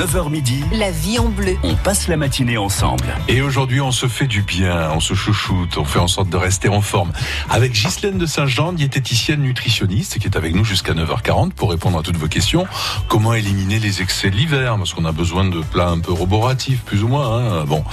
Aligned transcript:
9h 0.00 0.30
midi, 0.30 0.64
La 0.72 0.90
vie 0.90 1.18
en 1.18 1.28
bleu. 1.28 1.56
on 1.62 1.74
passe 1.74 2.08
la 2.08 2.16
matinée 2.16 2.56
ensemble. 2.56 3.04
Et 3.28 3.42
aujourd'hui, 3.42 3.82
on 3.82 3.92
se 3.92 4.06
fait 4.06 4.26
du 4.26 4.40
bien, 4.40 4.90
on 4.94 5.00
se 5.00 5.12
chouchoute, 5.12 5.76
on 5.76 5.84
fait 5.84 5.98
en 5.98 6.08
sorte 6.08 6.30
de 6.30 6.38
rester 6.38 6.70
en 6.70 6.80
forme. 6.80 7.12
Avec 7.50 7.72
Ghislaine 7.72 8.16
de 8.16 8.24
Saint-Jean, 8.24 8.72
diététicienne 8.72 9.42
nutritionniste, 9.42 10.18
qui 10.18 10.26
est 10.26 10.36
avec 10.38 10.54
nous 10.54 10.64
jusqu'à 10.64 10.94
9h40 10.94 11.50
pour 11.52 11.70
répondre 11.70 11.98
à 11.98 12.02
toutes 12.02 12.16
vos 12.16 12.28
questions. 12.28 12.66
Comment 13.08 13.34
éliminer 13.34 13.78
les 13.78 14.00
excès 14.00 14.30
de 14.30 14.36
l'hiver? 14.36 14.76
Parce 14.78 14.94
qu'on 14.94 15.04
a 15.04 15.12
besoin 15.12 15.44
de 15.44 15.60
plats 15.60 15.88
un 15.90 15.98
peu 16.00 16.12
roboratifs, 16.12 16.80
plus 16.80 17.02
ou 17.02 17.08
moins. 17.08 17.60
hein. 17.60 17.64
Bon, 17.66 17.84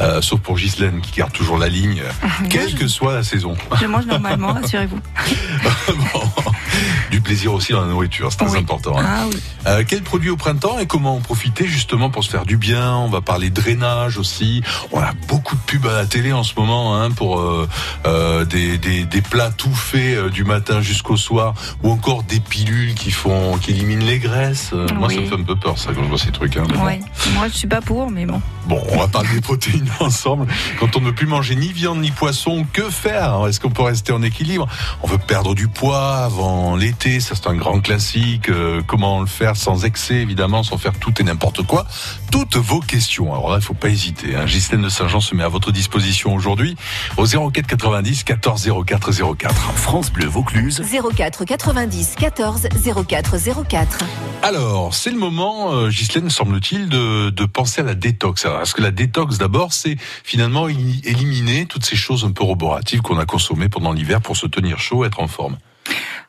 euh, 0.00 0.22
sauf 0.22 0.38
pour 0.38 0.56
Ghislaine, 0.58 1.00
qui 1.00 1.18
garde 1.18 1.32
toujours 1.32 1.58
la 1.58 1.68
ligne, 1.68 2.02
quelle 2.48 2.76
que 2.76 2.86
soit 2.86 3.14
la 3.14 3.24
saison. 3.24 3.56
Je 3.80 3.86
mange 3.86 4.06
normalement, 4.06 4.52
rassurez-vous. 4.62 5.00
Bon. 5.88 6.52
Du 7.10 7.20
plaisir 7.20 7.52
aussi 7.54 7.72
dans 7.72 7.80
la 7.82 7.86
nourriture, 7.86 8.30
c'est 8.30 8.38
très 8.38 8.48
Oui. 8.50 8.58
important. 8.58 8.98
hein. 8.98 9.04
Ah 9.06 9.24
oui. 9.30 9.40
Euh, 9.66 9.84
quel 9.86 10.02
produit 10.02 10.30
au 10.30 10.36
printemps 10.36 10.78
et 10.78 10.86
comment 10.86 11.16
en 11.16 11.20
profiter 11.20 11.66
justement 11.66 12.10
pour 12.10 12.24
se 12.24 12.30
faire 12.30 12.44
du 12.44 12.56
bien? 12.56 12.94
On 12.96 13.08
va 13.08 13.20
parler 13.20 13.50
drainage 13.50 14.18
aussi. 14.18 14.62
On 14.92 15.00
a 15.00 15.12
beaucoup 15.28 15.54
de 15.54 15.60
pubs 15.60 15.86
à 15.86 15.92
la 15.94 16.06
télé 16.06 16.32
en 16.32 16.42
ce 16.42 16.52
moment 16.56 16.96
hein, 16.96 17.10
pour 17.10 17.38
euh, 17.40 17.68
euh, 18.06 18.44
des, 18.44 18.78
des, 18.78 19.04
des 19.04 19.22
plats 19.22 19.50
tout 19.50 19.72
faits 19.74 20.26
du 20.32 20.44
matin 20.44 20.80
jusqu'au 20.80 21.16
soir 21.16 21.54
ou 21.82 21.90
encore 21.90 22.22
des 22.24 22.40
pilules 22.40 22.94
qui 22.94 23.10
font 23.10 23.56
qui 23.58 23.70
éliminent 23.70 24.04
les 24.04 24.18
graisses. 24.18 24.72
Moi, 24.72 25.08
ça 25.10 25.20
me 25.20 25.26
fait 25.26 25.34
un 25.34 25.42
peu 25.42 25.56
peur 25.56 25.78
ça 25.78 25.90
quand 25.94 26.02
je 26.02 26.08
vois 26.08 26.18
ces 26.18 26.32
trucs. 26.32 26.56
Hein. 26.56 26.64
Ouais. 26.84 27.00
Moi, 27.34 27.48
je 27.48 27.54
suis 27.54 27.68
pas 27.68 27.80
pour, 27.80 28.10
mais 28.10 28.26
bon. 28.26 28.40
Bon, 28.66 28.82
on 28.90 28.98
va 28.98 29.06
parler 29.08 29.28
des 29.32 29.40
protéines 29.40 29.88
ensemble. 30.00 30.46
Quand 30.80 30.96
on 30.96 31.00
ne 31.00 31.06
peut 31.06 31.14
plus 31.14 31.26
manger 31.26 31.54
ni 31.56 31.72
viande 31.72 32.00
ni 32.00 32.10
poisson, 32.10 32.66
que 32.72 32.90
faire? 32.90 33.46
Est-ce 33.48 33.60
qu'on 33.60 33.70
peut 33.70 33.82
rester 33.82 34.12
en 34.12 34.22
équilibre? 34.22 34.66
On 35.02 35.06
veut 35.06 35.18
perdre 35.18 35.54
du 35.54 35.68
poids 35.68 36.16
avant 36.24 36.55
l'été, 36.76 37.20
ça 37.20 37.34
c'est 37.34 37.46
un 37.48 37.54
grand 37.54 37.80
classique. 37.80 38.48
Euh, 38.48 38.82
comment 38.86 39.20
le 39.20 39.26
faire 39.26 39.56
sans 39.56 39.84
excès, 39.84 40.14
évidemment, 40.16 40.62
sans 40.62 40.78
faire 40.78 40.98
tout 40.98 41.12
et 41.20 41.24
n'importe 41.24 41.62
quoi 41.66 41.86
Toutes 42.30 42.56
vos 42.56 42.80
questions. 42.80 43.32
Alors 43.32 43.50
là, 43.50 43.56
il 43.60 43.64
faut 43.64 43.74
pas 43.74 43.88
hésiter. 43.88 44.34
Hein. 44.36 44.44
Ghislaine 44.46 44.82
de 44.82 44.88
Saint-Jean 44.88 45.20
se 45.20 45.34
met 45.34 45.42
à 45.44 45.48
votre 45.48 45.72
disposition 45.72 46.34
aujourd'hui 46.34 46.76
au 47.16 47.24
04 47.26 47.66
90 47.66 48.24
14 48.24 48.70
04 48.86 49.10
04. 49.36 49.54
France 49.74 50.10
Bleu 50.12 50.26
Vaucluse. 50.26 50.82
04 51.16 51.44
90 51.44 52.14
14 52.18 52.68
04 53.06 53.36
04. 53.68 53.98
Alors, 54.42 54.94
c'est 54.94 55.10
le 55.10 55.18
moment, 55.18 55.72
euh, 55.72 55.88
Ghislaine, 55.88 56.30
semble-t-il, 56.30 56.88
de, 56.88 57.30
de 57.30 57.44
penser 57.44 57.80
à 57.80 57.84
la 57.84 57.94
détox. 57.94 58.44
Alors, 58.46 58.62
Est-ce 58.62 58.74
que 58.74 58.82
la 58.82 58.90
détox, 58.90 59.38
d'abord, 59.38 59.72
c'est 59.72 59.96
finalement 60.24 60.68
éli- 60.68 61.00
éliminer 61.06 61.66
toutes 61.66 61.84
ces 61.84 61.96
choses 61.96 62.24
un 62.24 62.32
peu 62.32 62.44
roboratives 62.44 63.00
qu'on 63.02 63.18
a 63.18 63.26
consommées 63.26 63.68
pendant 63.68 63.92
l'hiver 63.92 64.20
pour 64.20 64.36
se 64.36 64.46
tenir 64.46 64.78
chaud, 64.78 65.04
être 65.04 65.20
en 65.20 65.28
forme? 65.28 65.56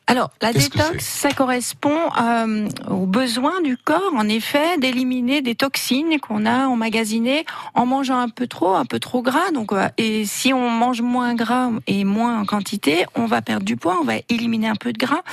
Alors, 0.09 0.31
la 0.41 0.53
détox, 0.53 1.03
ça 1.03 1.31
correspond 1.31 1.97
euh, 2.22 2.69
au 2.89 3.05
besoin 3.05 3.61
du 3.61 3.75
corps, 3.75 4.13
en 4.16 4.30
effet, 4.30 4.77
d'éliminer 4.77 5.41
des 5.41 5.53
toxines 5.55 6.17
qu'on 6.22 6.45
a 6.45 6.67
emmagasinées 6.67 7.45
en 7.73 7.86
mangeant 7.86 8.17
un 8.19 8.30
peu 8.30 8.47
trop, 8.47 8.75
un 8.75 8.85
peu 8.85 9.00
trop 9.00 9.22
gras. 9.22 9.52
Donc, 9.53 9.73
euh, 9.73 9.89
et 9.97 10.25
si 10.25 10.53
on 10.53 10.69
mange 10.69 11.02
moins 11.02 11.35
gras 11.35 11.72
et 11.88 12.05
moins 12.05 12.39
en 12.39 12.45
quantité, 12.45 13.05
on 13.16 13.25
va 13.25 13.41
perdre 13.41 13.66
du 13.66 13.75
poids, 13.75 13.97
on 14.02 14.05
va 14.05 14.13
éliminer 14.30 14.69
un 14.69 14.75
peu 14.75 14.94
de 14.94 14.97
gras. 14.97 15.23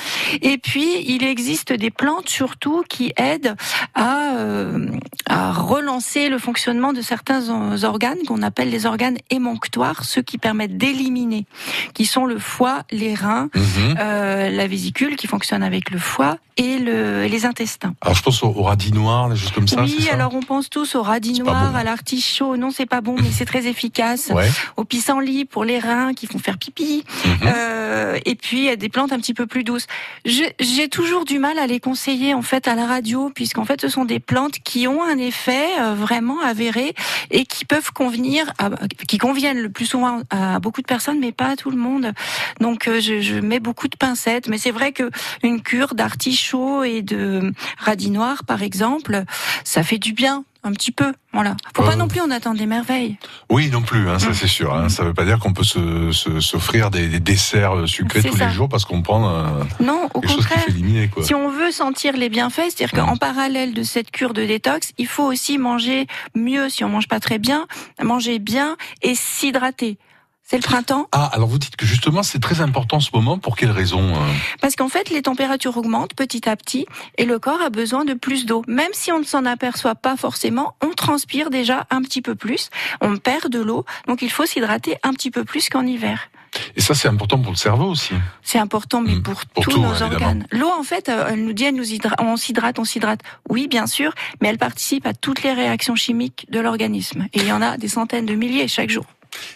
Et 0.42 0.58
puis, 0.58 1.05
il 1.06 1.22
existe 1.22 1.72
des 1.72 1.91
plantes 1.91 2.28
surtout 2.28 2.83
qui 2.89 3.12
aident 3.17 3.55
à, 3.95 4.34
euh, 4.39 4.89
à 5.27 5.52
relancer 5.52 6.28
le 6.28 6.39
fonctionnement 6.39 6.92
de 6.92 7.00
certains 7.00 7.84
organes 7.84 8.19
qu'on 8.27 8.42
appelle 8.42 8.70
les 8.70 8.86
organes 8.86 9.19
émonctoires, 9.30 10.05
ceux 10.05 10.22
qui 10.22 10.36
permettent 10.39 10.77
d'éliminer, 10.77 11.47
qui 11.95 12.06
sont 12.06 12.27
le 12.27 12.41
foie, 12.41 12.83
les 12.91 13.14
reins, 13.14 13.50
Mhm. 13.55 13.97
euh, 14.00 14.50
la 14.50 14.64
vésicule 14.69 15.17
qui 15.17 15.27
fonctionne 15.27 15.62
avec 15.62 15.91
le 15.91 15.98
foie 15.98 16.39
et, 16.57 16.79
le, 16.79 17.25
et 17.25 17.29
les 17.29 17.47
intestins. 17.47 17.95
Alors, 18.01 18.15
je 18.17 18.23
pense 18.23 18.43
au, 18.43 18.48
au 18.48 18.62
radis 18.62 18.93
noir, 18.93 19.29
des 19.29 19.37
choses 19.37 19.51
comme 19.51 19.67
ça, 19.67 19.83
oui, 19.83 20.03
ça 20.03 20.12
alors 20.15 20.34
on 20.34 20.41
pense 20.41 20.70
tous 20.70 20.95
au 20.95 21.03
radis 21.03 21.41
noir, 21.41 21.73
bon. 21.73 21.77
à 21.79 21.83
l'artichaut. 21.84 22.57
Non, 22.57 22.70
c'est 22.70 22.87
pas 22.87 23.01
bon, 23.01 23.17
mais 23.20 23.31
c'est 23.33 23.45
très 23.45 23.67
efficace. 23.67 24.31
Ouais. 24.33 24.48
Au 24.77 24.85
pissenlit 24.85 25.45
pour 25.45 25.65
les 25.65 25.79
reins 25.79 26.15
qui 26.15 26.27
font 26.27 26.39
faire 26.39 26.59
pipi. 26.59 27.05
Mhm. 27.25 27.33
Euh, 27.47 28.19
et 28.24 28.35
puis 28.36 28.58
il 28.58 28.64
y 28.64 28.69
a 28.70 28.77
des 28.77 28.89
plantes 28.89 29.13
un 29.13 29.19
petit 29.19 29.35
peu 29.35 29.47
plus 29.47 29.64
douces. 29.64 29.86
J'ai 30.24 30.89
toujours 30.89 31.24
du 31.24 31.39
mal 31.39 31.58
à 31.58 31.67
les 31.67 31.80
conseiller 31.80 32.35
en 32.35 32.42
fait 32.42 32.69
à 32.69 32.74
la 32.74 32.86
radio, 32.86 33.30
puisqu'en 33.35 33.64
fait 33.64 33.80
ce 33.80 33.89
sont 33.89 34.05
des 34.05 34.20
plantes 34.20 34.58
qui 34.64 34.86
ont 34.86 35.03
un 35.03 35.19
effet 35.19 35.67
euh, 35.80 35.95
vraiment 35.95 36.41
avéré 36.41 36.95
et 37.30 37.45
qui 37.47 37.64
peuvent 37.64 37.92
convenir, 37.92 38.53
à- 38.58 38.70
qui 39.08 39.19
conviennent 39.19 39.58
le 39.61 39.70
plus 39.70 39.86
souvent 39.86 40.20
à 40.30 40.61
beaucoup 40.61 40.80
de 40.83 40.86
personnes, 40.86 41.19
mais 41.20 41.33
pas 41.33 41.48
à 41.51 41.57
tout 41.57 41.70
le 41.70 41.77
monde. 41.77 42.13
Donc 42.61 42.86
euh, 42.89 43.01
je, 43.01 43.20
je 43.20 43.35
mets 43.36 43.61
beaucoup 43.61 43.89
de 43.89 43.97
pincettes, 43.97 44.48
mais 44.55 44.59
c'est 44.59 44.70
vrai 44.70 44.92
que 44.92 45.11
une 45.42 45.63
cure 45.63 45.97
d'artichaut 45.97 46.85
et 46.85 47.03
de 47.03 47.53
radis 47.77 48.11
noir, 48.13 48.45
par 48.45 48.63
exemple, 48.63 49.25
ça 49.65 49.83
fait 49.83 49.98
du 49.98 50.13
bien. 50.13 50.45
Un 50.67 50.73
petit 50.73 50.92
peu, 50.92 51.13
voilà. 51.35 51.57
Faut 51.77 51.83
Euh, 51.83 51.87
pas 51.89 51.97
non 51.97 52.09
plus 52.09 52.20
en 52.23 52.31
attendre 52.31 52.57
des 52.57 52.65
merveilles. 52.65 53.19
Oui, 53.51 53.69
non 53.69 53.83
plus, 53.83 54.09
hein, 54.09 54.19
ça 54.19 54.31
Mm. 54.31 54.35
c'est 54.35 54.47
sûr. 54.47 54.73
Hein. 54.75 54.89
Ça 54.89 55.05
veut 55.05 55.13
pas 55.13 55.27
dire 55.27 55.39
qu'on 55.39 55.53
peut 55.53 55.65
se, 55.65 56.11
se, 56.13 56.41
s'offrir 56.41 56.91
des, 56.91 57.09
des 57.09 57.20
desserts 57.20 57.77
euh, 57.77 57.87
sucrés 57.87 58.23
tous 58.23 58.35
ça. 58.39 58.47
les 58.47 58.53
jours 58.55 58.69
parce 58.70 58.87
qu'on 58.87 59.03
prend 59.03 59.29
euh, 59.29 59.45
Non, 59.81 60.09
au 60.15 60.20
contraire. 60.23 60.61
fait 60.61 60.71
éliminer. 60.71 61.09
Quoi. 61.09 61.23
Si 61.25 61.35
on 61.35 61.51
veut 61.51 61.71
sentir 61.73 62.17
les 62.17 62.31
bienfaits, 62.31 62.71
c'est-à-dire 62.71 62.98
Mhm. 62.98 63.11
qu'en 63.11 63.17
parallèle 63.19 63.75
de 63.75 63.83
cette 63.83 64.11
cure 64.13 64.33
de 64.33 64.47
détox, 64.47 64.92
il 64.97 65.07
faut 65.09 65.25
aussi 65.25 65.59
manger 65.59 66.07
mieux 66.35 66.71
si 66.71 66.83
on 66.85 66.89
mange 66.89 67.09
pas 67.09 67.21
très 67.21 67.39
bien, 67.39 67.67
manger 68.03 68.39
bien 68.39 68.77
et 69.03 69.15
s'hydrater. 69.15 69.98
C'est 70.46 70.56
le 70.56 70.62
printemps 70.62 71.08
Ah, 71.12 71.30
alors 71.32 71.48
vous 71.48 71.58
dites 71.58 71.74
que 71.77 71.86
justement 71.86 72.22
c'est 72.22 72.38
très 72.38 72.60
important 72.60 73.00
ce 73.00 73.08
moment. 73.14 73.38
Pour 73.38 73.56
quelle 73.56 73.70
raison 73.70 74.14
euh 74.14 74.18
parce 74.60 74.77
qu'en 74.77 74.88
fait 74.90 75.08
les 75.10 75.22
températures 75.22 75.77
augmentent 75.78 76.14
petit 76.14 76.46
à 76.48 76.55
petit 76.56 76.86
et 77.16 77.24
le 77.24 77.38
corps 77.38 77.62
a 77.62 77.70
besoin 77.70 78.05
de 78.05 78.12
plus 78.12 78.44
d'eau. 78.44 78.62
Même 78.68 78.90
si 78.92 79.10
on 79.10 79.18
ne 79.18 79.24
s'en 79.24 79.46
aperçoit 79.46 79.94
pas 79.94 80.16
forcément, 80.16 80.74
on 80.82 80.90
transpire 80.90 81.48
déjà 81.48 81.86
un 81.90 82.02
petit 82.02 82.20
peu 82.20 82.34
plus, 82.34 82.68
on 83.00 83.16
perd 83.16 83.48
de 83.48 83.60
l'eau, 83.60 83.84
donc 84.06 84.20
il 84.20 84.30
faut 84.30 84.44
s'hydrater 84.44 84.96
un 85.02 85.12
petit 85.14 85.30
peu 85.30 85.44
plus 85.44 85.68
qu'en 85.70 85.86
hiver. 85.86 86.28
Et 86.76 86.80
ça 86.82 86.94
c'est 86.94 87.08
important 87.08 87.38
pour 87.40 87.50
le 87.50 87.56
cerveau 87.56 87.86
aussi. 87.86 88.14
C'est 88.42 88.58
important, 88.58 89.00
mais 89.00 89.14
Mm. 89.16 89.22
pour, 89.22 89.40
Pour 89.46 89.64
tous 89.64 89.70
tout, 89.72 89.80
nos 89.80 89.90
évidemment. 89.92 90.12
organes. 90.14 90.46
L'eau, 90.52 90.70
en 90.70 90.84
fait, 90.84 91.08
euh, 91.08 91.26
elle 91.30 91.44
nous 91.44 91.52
dit, 91.52 91.64
elle 91.64 91.74
nous 91.74 91.90
hydra- 91.92 92.14
on 92.20 92.36
s'hydrate, 92.36 92.78
on 92.78 92.84
s'hydrate. 92.84 93.20
Oui, 93.48 93.66
bien 93.66 93.86
sûr, 93.88 94.12
mais 94.40 94.48
elle 94.50 94.58
participe 94.58 95.05
à 95.06 95.14
toutes 95.14 95.42
les 95.42 95.52
réactions 95.52 95.96
chimiques 95.96 96.46
de 96.50 96.61
l'organisme. 96.61 97.26
Et 97.32 97.40
il 97.40 97.46
y 97.48 97.52
en 97.52 97.61
a 97.62 97.76
des 97.76 97.88
centaines 97.88 98.26
de 98.26 98.34
milliers 98.36 98.68
chaque 98.68 98.90
jour. 98.90 99.05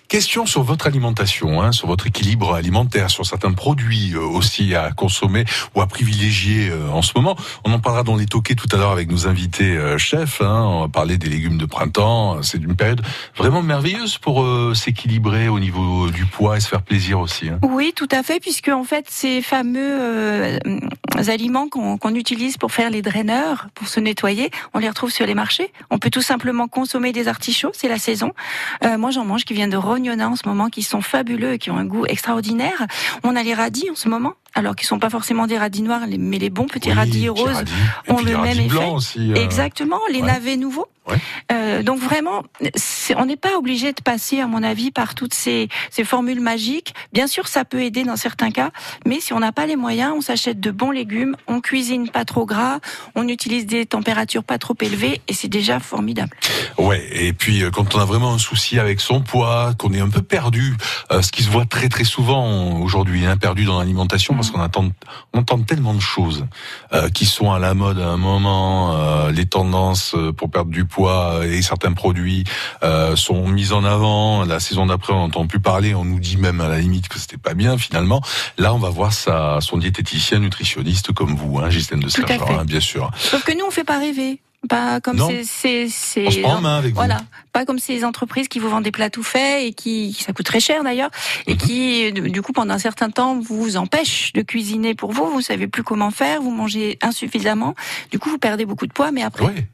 Question 0.09 0.47
sur 0.47 0.63
votre 0.63 0.87
alimentation, 0.87 1.61
hein, 1.61 1.71
sur 1.71 1.87
votre 1.87 2.07
équilibre 2.07 2.55
alimentaire, 2.55 3.11
sur 3.11 3.27
certains 3.27 3.53
produits 3.53 4.15
euh, 4.15 4.21
aussi 4.21 4.75
à 4.75 4.91
consommer 4.91 5.45
ou 5.75 5.83
à 5.83 5.87
privilégier 5.87 6.71
euh, 6.71 6.89
en 6.89 7.03
ce 7.03 7.13
moment. 7.15 7.37
On 7.67 7.73
en 7.73 7.79
parlera 7.79 8.05
dans 8.05 8.17
les 8.17 8.25
toquets 8.25 8.55
tout 8.55 8.69
à 8.73 8.79
l'heure 8.79 8.91
avec 8.91 9.11
nos 9.11 9.29
invités 9.29 9.77
euh, 9.77 9.99
chefs. 9.99 10.41
Hein, 10.41 10.63
on 10.65 10.81
va 10.81 10.89
parler 10.89 11.19
des 11.19 11.29
légumes 11.29 11.59
de 11.59 11.67
printemps. 11.67 12.43
C'est 12.43 12.57
une 12.57 12.75
période 12.75 13.03
vraiment 13.37 13.61
merveilleuse 13.61 14.17
pour 14.17 14.47
s'équilibrer 14.75 15.51
au 15.51 15.61
niveau 15.61 16.09
du 16.09 16.25
poids 16.25 16.57
et 16.57 16.61
se 16.61 16.69
faire 16.69 16.81
plaisir 16.81 17.21
aussi. 17.21 17.51
Hein. 17.51 17.59
Oui, 17.61 17.93
tout 17.95 18.09
à 18.11 18.23
fait, 18.23 18.41
puisque 18.41 18.69
en 18.69 18.85
fait, 18.85 19.05
ces 19.11 19.43
fameux 19.43 20.59
aliments 21.27 21.69
qu'on 21.69 22.15
utilise 22.15 22.57
pour 22.57 22.73
faire 22.73 22.89
les 22.89 23.03
draineurs, 23.03 23.67
pour 23.75 23.89
se 23.89 24.01
nettoyer, 24.01 24.51
on 24.73 24.79
les 24.79 24.89
retrouve 24.89 25.11
sur 25.11 25.27
les 25.27 25.35
marchés. 25.35 25.71
On 25.91 25.99
peut 25.99 26.11
tout 26.11 26.23
simplement 26.23 26.67
consommer 26.67 27.13
des 27.13 27.29
artichauts, 27.29 27.73
c'est 27.75 27.89
la 27.89 27.99
saison. 27.99 28.33
Moi, 28.97 29.11
j'en 29.11 29.27
mange 29.27 29.45
qui 29.45 29.53
viennent 29.53 29.69
de 29.69 29.77
En 29.99 30.37
ce 30.37 30.49
moment, 30.49 30.69
qui 30.69 30.83
sont 30.83 31.01
fabuleux 31.01 31.55
et 31.55 31.59
qui 31.59 31.73
ont 31.73 31.77
un 31.77 31.85
goût 31.85 32.07
extraordinaire. 32.07 32.87
On 33.25 33.35
a 33.35 33.43
les 33.43 33.53
radis 33.53 33.91
en 33.91 33.97
ce 33.97 34.09
moment, 34.09 34.35
alors 34.55 34.75
qu'ils 34.77 34.87
sont 34.89 34.99
pas 34.99 35.11
forcément 35.11 35.47
des 35.47 35.59
radis 35.59 35.83
noirs, 35.83 36.03
mais 36.19 36.39
les 36.39 36.51
bons 36.51 36.67
petits 36.67 36.89
Oui, 36.89 36.95
radis 36.95 37.29
roses 37.29 37.53
radis. 37.55 37.73
Ont 38.09 38.17
puis 38.17 38.25
le 38.27 38.31
les 38.33 38.37
même 38.39 38.61
effet. 38.61 38.85
aussi. 38.87 39.33
euh, 39.33 39.35
Exactement, 39.37 39.99
les 40.11 40.21
ouais. 40.21 40.27
navets 40.27 40.57
nouveaux. 40.57 40.87
Ouais. 41.09 41.17
Euh, 41.53 41.83
donc 41.83 42.01
vraiment, 42.01 42.43
on 43.17 43.25
n'est 43.25 43.37
pas 43.37 43.57
obligé 43.57 43.95
de 43.95 44.03
passer, 44.03 44.41
à 44.41 44.47
mon 44.47 44.63
avis, 44.63 44.91
par 44.91 45.15
toutes 45.15 45.33
ces, 45.33 45.69
ces 45.91 46.05
formules 46.05 46.41
magiques. 46.41 46.93
Bien 47.15 47.27
sûr, 47.27 47.49
ça 47.49 47.65
peut 47.65 47.83
aider 47.83 48.03
dans 48.05 48.17
certains 48.17 48.51
cas, 48.51 48.73
mais 49.07 49.19
si 49.21 49.33
on 49.33 49.41
n'a 49.41 49.51
pas 49.53 49.65
les 49.65 49.77
moyens, 49.77 50.13
on 50.15 50.21
s'achète 50.21 50.61
de 50.61 50.71
bons 50.71 50.91
légumes, 50.91 51.35
on 51.47 51.63
cuisine 51.63 52.11
pas 52.11 52.27
trop 52.27 52.45
gras, 52.45 52.81
on 53.15 53.27
utilise 53.27 53.65
des 53.65 53.87
températures 53.87 54.45
pas 54.45 54.59
trop 54.59 54.75
élevées, 54.83 55.23
et 55.29 55.33
c'est 55.33 55.49
déjà 55.49 55.81
formidable. 55.81 56.37
Ouais, 56.77 57.03
et 57.13 57.33
puis 57.33 57.63
euh, 57.63 57.71
quand 57.71 57.95
on 57.95 58.01
a 58.01 58.05
vraiment 58.05 58.35
un 58.35 58.39
souci 58.39 58.79
avec 58.79 59.01
son 59.01 59.23
poids, 59.23 59.73
qu'on 59.79 59.95
est 59.95 60.01
un 60.01 60.11
peu 60.11 60.21
perdu, 60.23 60.77
euh, 61.11 61.23
ce 61.23 61.33
qui 61.33 61.43
se 61.43 61.49
voit 61.49 61.65
très 61.65 61.89
très 61.89 62.05
souvent 62.05 62.79
aujourd'hui, 62.83 63.25
hein, 63.25 63.39
perdu 63.39 63.65
dans 63.65 63.79
l'alimentation, 63.79 64.38
parce 64.39 64.51
qu'on 64.51 64.61
entend, 64.61 64.89
on 65.35 65.41
entend 65.41 65.59
tellement 65.63 65.95
de 65.95 66.01
choses 66.01 66.47
euh, 66.93 67.09
qui 67.09 67.27
sont 67.27 67.53
à 67.53 67.59
la 67.59 67.75
mode 67.75 67.99
à 67.99 68.09
un 68.09 68.17
moment, 68.17 68.95
euh, 68.95 69.31
les 69.33 69.47
tendances 69.47 70.15
euh, 70.15 70.33
pour 70.33 70.51
perdre 70.51 70.71
du 70.71 70.85
poids 70.85 71.35
euh, 71.35 71.53
et 71.53 71.61
certains 71.63 71.93
produits 71.93 72.45
euh, 72.83 73.17
sont 73.17 73.49
mis 73.49 73.73
en 73.73 73.85
avant. 73.85 74.45
La 74.45 74.61
saison 74.61 74.87
d'après, 74.87 75.13
on 75.13 75.19
n'entend 75.19 75.47
plus 75.47 75.61
parler, 75.61 75.95
on 75.95 76.05
nous 76.05 76.21
dit 76.21 76.37
même 76.37 76.61
à 76.61 76.69
la 76.69 76.79
limite 76.79 77.09
que 77.09 77.19
c'était 77.19 77.37
pas 77.37 77.55
bien 77.55 77.77
finalement. 77.79 78.23
Là, 78.57 78.73
on 78.75 78.79
va 78.79 78.91
voir 78.91 79.13
sa, 79.13 79.61
son 79.61 79.79
diététicien 79.79 80.39
nutritionniste 80.39 81.13
comme 81.13 81.35
vous, 81.35 81.59
hein, 81.59 81.69
Ghislaine 81.69 82.01
de 82.01 82.09
Sergent, 82.09 82.59
hein, 82.61 82.65
bien 82.65 82.81
sûr. 82.81 83.11
Sauf 83.17 83.45
que 83.45 83.53
nous, 83.53 83.65
on 83.67 83.71
fait 83.71 83.85
pas 83.85 83.99
rêver. 83.99 84.41
Pas 84.69 85.01
comme 85.01 85.17
Non. 85.19 85.29
ces, 85.29 85.45
ces, 85.45 85.89
ces- 85.89 86.27
On 86.27 86.31
se 86.33 86.41
prend 86.41 86.57
en 86.57 86.61
main 86.61 86.79
avec 86.79 86.91
vous. 86.91 86.97
Voilà, 86.97 87.19
pas 87.53 87.65
comme 87.65 87.79
ces 87.79 88.05
entreprises 88.05 88.49
qui 88.49 88.59
vous 88.59 88.69
vendent 88.69 88.83
des 88.85 88.91
plats 88.91 89.09
tout 89.09 89.23
faits 89.23 89.63
et 89.65 89.73
qui 89.73 90.13
ça 90.15 90.33
coûte 90.33 90.47
très 90.47 90.59
cher 90.61 90.83
d'ailleurs 90.83 91.11
et 91.47 91.53
Mhm. 91.53 91.57
qui 91.59 92.13
du 92.13 92.43
coup 92.43 92.53
pendant 92.53 92.75
un 92.75 92.79
certain 92.79 93.09
temps 93.09 93.39
vous 93.39 93.77
empêchent 93.77 94.33
de 94.33 94.43
cuisiner 94.43 94.95
pour 94.97 95.13
vous, 95.13 95.27
vous 95.31 95.41
savez 95.43 95.69
plus 95.69 95.85
comment 95.85 96.11
faire, 96.11 96.43
vous 96.43 96.51
mangez 96.51 96.99
insuffisamment, 97.03 97.75
du 98.11 98.19
coup 98.19 98.31
vous 98.31 98.39
perdez 98.39 98.65
beaucoup 98.67 98.87
de 98.89 98.93
poids 98.93 99.13
mais 99.13 99.23
après 99.23 99.45
Ouais. 99.47 99.69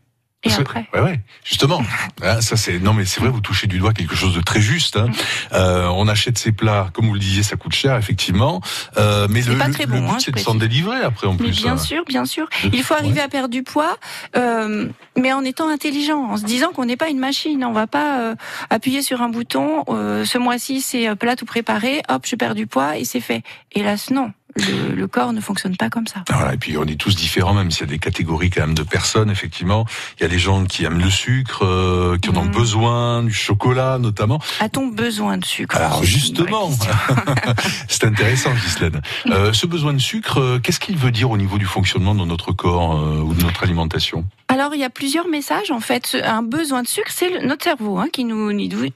Et 0.44 0.52
après 0.52 0.86
Ouais, 0.92 1.00
ouais, 1.00 1.20
justement. 1.44 1.82
Hein, 2.22 2.40
ça 2.40 2.56
c'est 2.56 2.78
non 2.78 2.92
mais 2.92 3.04
c'est 3.04 3.20
vrai, 3.20 3.30
vous 3.30 3.40
touchez 3.40 3.66
du 3.66 3.78
doigt 3.78 3.92
quelque 3.92 4.14
chose 4.16 4.34
de 4.34 4.40
très 4.40 4.60
juste. 4.60 4.96
Hein. 4.96 5.08
Euh, 5.52 5.86
on 5.88 6.08
achète 6.08 6.38
ces 6.38 6.52
plats, 6.52 6.90
comme 6.92 7.06
vous 7.06 7.14
le 7.14 7.20
disiez, 7.20 7.42
ça 7.42 7.56
coûte 7.56 7.72
cher 7.74 7.96
effectivement. 7.96 8.60
Euh, 8.96 9.26
mais 9.30 9.42
le, 9.42 9.56
pas 9.56 9.68
très 9.68 9.86
le 9.86 9.90
bon, 9.92 10.00
but 10.00 10.08
hein, 10.08 10.16
je 10.18 10.24
c'est 10.24 10.32
de 10.32 10.38
s'en 10.38 10.54
délivrer 10.54 11.00
après 11.02 11.26
en 11.26 11.32
Mais 11.32 11.38
plus. 11.38 11.62
bien 11.62 11.72
hein. 11.72 11.78
sûr, 11.78 12.04
bien 12.06 12.24
sûr. 12.24 12.48
Il 12.72 12.82
faut 12.82 12.94
arriver 12.94 13.16
ouais. 13.16 13.20
à 13.22 13.28
perdre 13.28 13.48
du 13.48 13.62
poids, 13.62 13.96
euh, 14.36 14.88
mais 15.18 15.32
en 15.32 15.44
étant 15.44 15.68
intelligent, 15.68 16.22
en 16.24 16.36
se 16.36 16.44
disant 16.44 16.70
qu'on 16.72 16.84
n'est 16.84 16.96
pas 16.96 17.08
une 17.08 17.18
machine. 17.18 17.64
On 17.64 17.72
va 17.72 17.86
pas 17.86 18.20
euh, 18.20 18.34
appuyer 18.70 19.02
sur 19.02 19.22
un 19.22 19.28
bouton. 19.28 19.84
euh, 19.88 20.24
ce 20.24 20.38
mois-ci, 20.38 20.80
c'est 20.80 21.08
euh, 21.08 21.14
plat 21.14 21.36
tout 21.36 21.46
préparé. 21.46 22.02
Hop, 22.08 22.26
je 22.26 22.36
perds 22.36 22.54
du 22.54 22.66
poids 22.66 22.96
et 22.96 23.04
c'est 23.04 23.20
fait. 23.20 23.42
Hélas, 23.72 24.10
non. 24.10 24.32
Le, 24.56 24.94
le 24.94 25.06
corps 25.08 25.32
ne 25.32 25.40
fonctionne 25.40 25.76
pas 25.76 25.90
comme 25.90 26.06
ça. 26.06 26.22
Voilà, 26.30 26.54
et 26.54 26.56
puis 26.56 26.78
on 26.78 26.84
est 26.84 26.98
tous 27.00 27.14
différents, 27.16 27.54
même 27.54 27.70
s'il 27.70 27.86
y 27.86 27.88
a 27.88 27.92
des 27.92 27.98
catégories 27.98 28.50
quand 28.50 28.60
même 28.60 28.74
de 28.74 28.82
personnes, 28.84 29.30
effectivement. 29.30 29.84
Il 30.18 30.22
y 30.22 30.26
a 30.26 30.28
les 30.28 30.38
gens 30.38 30.64
qui 30.64 30.84
aiment 30.84 30.98
le 31.00 31.10
sucre, 31.10 31.64
euh, 31.64 32.18
qui 32.22 32.30
en 32.30 32.36
ont 32.36 32.44
Mhm. 32.44 32.50
besoin, 32.52 33.22
du 33.24 33.32
chocolat 33.32 33.98
notamment. 33.98 34.40
A-t-on 34.60 34.86
besoin 34.88 35.38
de 35.38 35.44
sucre 35.44 35.76
Alors 35.76 36.04
justement, 36.04 36.70
c'est 37.88 38.04
intéressant, 38.04 38.52
Ghislaine. 38.54 39.00
Euh, 39.26 39.52
ce 39.52 39.66
besoin 39.66 39.92
de 39.92 39.98
sucre, 39.98 40.38
euh, 40.40 40.58
qu'est-ce 40.58 40.80
qu'il 40.80 40.96
veut 40.96 41.10
dire 41.10 41.30
au 41.30 41.36
niveau 41.36 41.58
du 41.58 41.66
fonctionnement 41.66 42.14
de 42.14 42.24
notre 42.24 42.52
corps 42.52 42.96
euh, 42.96 43.20
ou 43.20 43.34
de 43.34 43.42
notre 43.42 43.62
alimentation? 43.62 44.24
Alors, 44.48 44.74
il 44.74 44.80
y 44.80 44.84
a 44.84 44.90
plusieurs 44.90 45.26
messages. 45.26 45.70
En 45.70 45.80
fait, 45.80 46.16
un 46.22 46.42
besoin 46.42 46.82
de 46.82 46.88
sucre, 46.88 47.10
c'est 47.10 47.44
notre 47.44 47.64
cerveau 47.64 47.98
hein, 47.98 48.06
qui, 48.12 48.24
nous, 48.24 48.52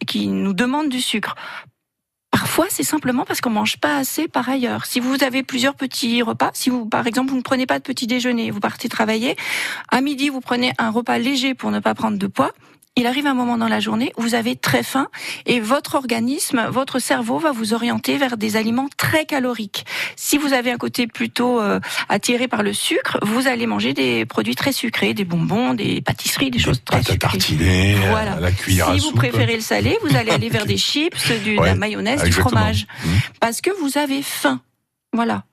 qui 0.07 0.29
nous 0.29 0.53
demande 0.53 0.89
du 0.89 1.01
sucre. 1.01 1.35
Parfois, 2.49 2.69
c'est 2.71 2.83
simplement 2.83 3.27
parce 3.27 3.43
qu'on 3.43 3.51
mange 3.51 3.77
pas 3.77 3.99
assez 3.99 4.27
par 4.27 4.49
ailleurs. 4.49 4.87
Si 4.87 5.01
vous 5.01 5.23
avez 5.23 5.43
plusieurs 5.43 5.75
petits 5.75 6.23
repas, 6.23 6.51
si 6.55 6.71
vous, 6.71 6.87
par 6.87 7.07
exemple, 7.07 7.29
vous 7.29 7.37
ne 7.37 7.43
prenez 7.43 7.67
pas 7.67 7.79
de 7.79 7.85
petit 7.85 8.07
déjeuner, 8.07 8.51
vous 8.51 8.59
partez 8.59 8.89
travailler, 8.89 9.37
à 9.91 10.01
midi, 10.01 10.31
vous 10.31 10.41
prenez 10.41 10.73
un 10.79 10.89
repas 10.89 11.19
léger 11.19 11.53
pour 11.53 11.71
ne 11.71 11.79
pas 11.79 11.95
prendre 11.95 12.17
de 12.17 12.27
poids, 12.27 12.53
il 12.99 13.07
arrive 13.07 13.27
un 13.27 13.35
moment 13.35 13.57
dans 13.57 13.69
la 13.69 13.81
journée 13.81 14.13
où 14.17 14.23
vous 14.23 14.35
avez 14.35 14.57
très 14.57 14.83
faim 14.83 15.09
et 15.47 15.61
votre 15.61 15.95
organisme, 15.95 16.67
votre 16.71 16.99
cerveau 16.99 17.39
va 17.39 17.53
vous 17.53 17.73
orienter 17.73 18.19
vers 18.19 18.37
des 18.37 18.57
aliments 18.57 18.89
très 18.97 19.25
caloriques. 19.25 19.87
Si 20.17 20.37
vous 20.37 20.53
avez 20.53 20.71
un 20.73 20.77
côté 20.79 21.07
plutôt 21.07 21.61
euh, 21.61 21.79
attiré 22.09 22.49
par 22.49 22.63
le 22.63 22.73
sucre, 22.73 23.19
vous 23.23 23.47
allez 23.47 23.67
manger 23.67 23.95
des 23.95 24.25
produits 24.27 24.57
très 24.57 24.73
sucrés, 24.73 25.15
des 25.15 25.25
bonbons, 25.25 25.75
des 25.75 26.01
pâtisseries, 26.01 26.51
des 26.51 26.59
choses 26.59 26.83
très 26.85 26.99
sucrées. 27.03 27.19
tartiner, 27.19 27.95
euh, 27.95 28.11
Voilà. 28.11 28.41
la 28.41 28.51
cuillère 28.53 28.89
à 28.89 28.95
Si 28.95 28.99
vous 29.01 29.07
soupe. 29.07 29.17
préférez 29.17 29.55
le 29.57 29.63
salé, 29.63 29.97
vous 30.03 30.17
allez 30.17 30.31
aller 30.33 30.49
vers 30.49 30.67
des 30.73 30.77
chips, 30.77 31.31
du, 31.45 31.57
de 31.57 31.63
la 31.63 31.75
mayonnaise, 31.77 32.23
du 32.25 32.33
fromage, 32.33 32.87
Mhm. 33.05 33.13
parce 33.41 33.61
que 33.61 33.71
vous 33.81 33.97
avez 33.99 34.23
faim. 34.23 34.61
Voilà. 35.13 35.45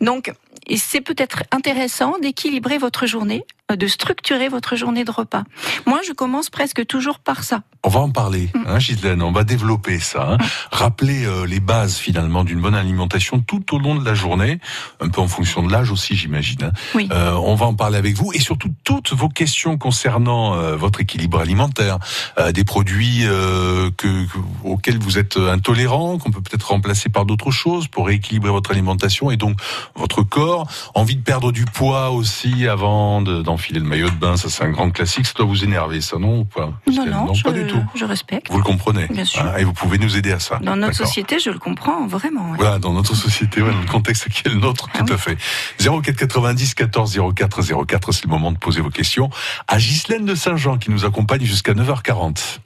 Donc, 0.00 0.32
c'est 0.76 1.00
peut-être 1.00 1.42
intéressant 1.50 2.16
d'équilibrer 2.20 2.78
votre 2.78 3.06
journée, 3.06 3.42
de 3.76 3.86
structurer 3.86 4.48
votre 4.48 4.76
journée 4.76 5.04
de 5.04 5.10
repas. 5.10 5.44
Moi, 5.86 6.00
je 6.06 6.12
commence 6.12 6.50
presque 6.50 6.86
toujours 6.86 7.18
par 7.18 7.44
ça. 7.44 7.62
On 7.84 7.88
va 7.88 8.00
en 8.00 8.10
parler, 8.10 8.48
Mm. 8.54 8.64
hein, 8.66 8.78
Ghislaine, 8.78 9.22
on 9.22 9.32
va 9.32 9.42
développer 9.44 9.98
ça. 9.98 10.32
Hein. 10.32 10.38
Rappeler 10.70 11.24
euh, 11.26 11.46
les 11.46 11.58
bases 11.60 11.96
finalement 11.96 12.44
d'une 12.44 12.60
bonne 12.60 12.74
alimentation 12.76 13.40
tout 13.40 13.74
au 13.74 13.78
long 13.78 13.96
de 13.96 14.04
la 14.04 14.14
journée, 14.14 14.60
un 15.00 15.08
peu 15.08 15.20
en 15.20 15.26
fonction 15.28 15.62
de 15.64 15.72
l'âge 15.72 15.90
aussi, 15.90 16.14
j'imagine. 16.14 16.62
hein. 16.64 16.72
Oui. 16.94 17.08
Euh, 17.12 17.32
on 17.34 17.54
va 17.56 17.66
en 17.66 17.74
parler 17.74 17.98
avec 17.98 18.14
vous 18.14 18.32
et 18.34 18.38
surtout 18.40 18.70
toutes 18.84 19.12
vos 19.12 19.28
questions 19.28 19.78
concernant 19.78 20.54
euh, 20.54 20.76
votre 20.76 21.00
équilibre 21.00 21.40
alimentaire, 21.40 21.98
euh, 22.38 22.52
des 22.52 22.62
produits 22.64 23.22
euh, 23.26 23.90
que, 23.96 24.26
que- 24.26 24.38
auxquels 24.64 24.98
vous 24.98 25.18
êtes 25.18 25.36
intolérant, 25.36 26.18
qu'on 26.18 26.30
peut 26.30 26.40
peut-être 26.40 26.68
remplacer 26.70 27.08
par 27.08 27.24
d'autres 27.26 27.50
choses 27.50 27.88
pour 27.88 28.06
rééquilibrer 28.06 28.50
votre 28.50 28.70
alimentation 28.70 29.30
et 29.32 29.36
donc 29.36 29.58
votre 29.96 30.22
corps. 30.22 30.68
Envie 30.94 31.16
de 31.16 31.22
perdre 31.22 31.50
du 31.50 31.64
poids 31.64 32.10
aussi 32.10 32.68
avant 32.68 33.22
de- 33.22 33.42
d'enfiler 33.62 33.78
le 33.80 33.86
maillot 33.86 34.10
de 34.10 34.14
bain, 34.16 34.36
ça 34.36 34.48
c'est 34.50 34.64
un 34.64 34.70
grand 34.70 34.90
classique. 34.90 35.24
Ça 35.26 35.34
doit 35.36 35.46
vous 35.46 35.62
énerver, 35.62 36.00
ça 36.00 36.18
non 36.18 36.40
ou 36.40 36.44
pas? 36.44 36.72
Non, 36.90 37.06
non, 37.06 37.32
je, 37.34 37.44
pas 37.44 37.52
du 37.52 37.64
tout. 37.66 37.80
je 37.94 38.04
respecte. 38.04 38.50
Vous 38.50 38.58
le 38.58 38.64
comprenez 38.64 39.06
Bien 39.06 39.24
sûr. 39.24 39.40
hein, 39.42 39.54
Et 39.58 39.62
vous 39.64 39.72
pouvez 39.72 39.98
nous 39.98 40.16
aider 40.16 40.32
à 40.32 40.40
ça. 40.40 40.58
Dans 40.60 40.74
notre 40.74 40.96
société, 40.96 41.38
je 41.38 41.50
le 41.50 41.58
comprends 41.60 42.06
vraiment. 42.08 42.50
ouais. 42.50 42.56
Voilà, 42.58 42.78
dans 42.80 42.92
notre 42.92 43.14
société, 43.14 43.62
ouais, 43.62 43.70
dans 43.70 43.78
le 43.80 43.86
contexte 43.86 44.28
qui 44.30 44.42
est 44.46 44.50
le 44.50 44.56
nôtre, 44.58 44.88
Ah 44.94 44.98
tout 44.98 45.04
oui. 45.08 45.12
à 45.12 45.16
fait. 45.16 45.36
04 45.78 46.16
90 46.16 46.74
14 46.74 47.20
04 47.36 47.62
04, 47.86 48.12
c'est 48.12 48.24
le 48.24 48.30
moment 48.30 48.50
de 48.50 48.58
poser 48.58 48.80
vos 48.80 48.90
questions 48.90 49.30
à 49.68 49.78
Ghislaine 49.78 50.24
de 50.24 50.34
Saint-Jean 50.34 50.76
qui 50.78 50.90
nous 50.90 51.04
accompagne 51.04 51.44
jusqu'à 51.44 51.72
9h40. 51.74 52.58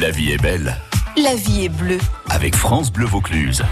La 0.00 0.10
vie 0.10 0.32
est 0.32 0.40
belle 0.42 0.78
La 1.22 1.34
vie 1.34 1.64
est 1.64 1.68
bleue. 1.68 1.98
avec 2.30 2.54
France 2.56 2.90
Bleu 2.90 3.04
Vaucluse. 3.06 3.62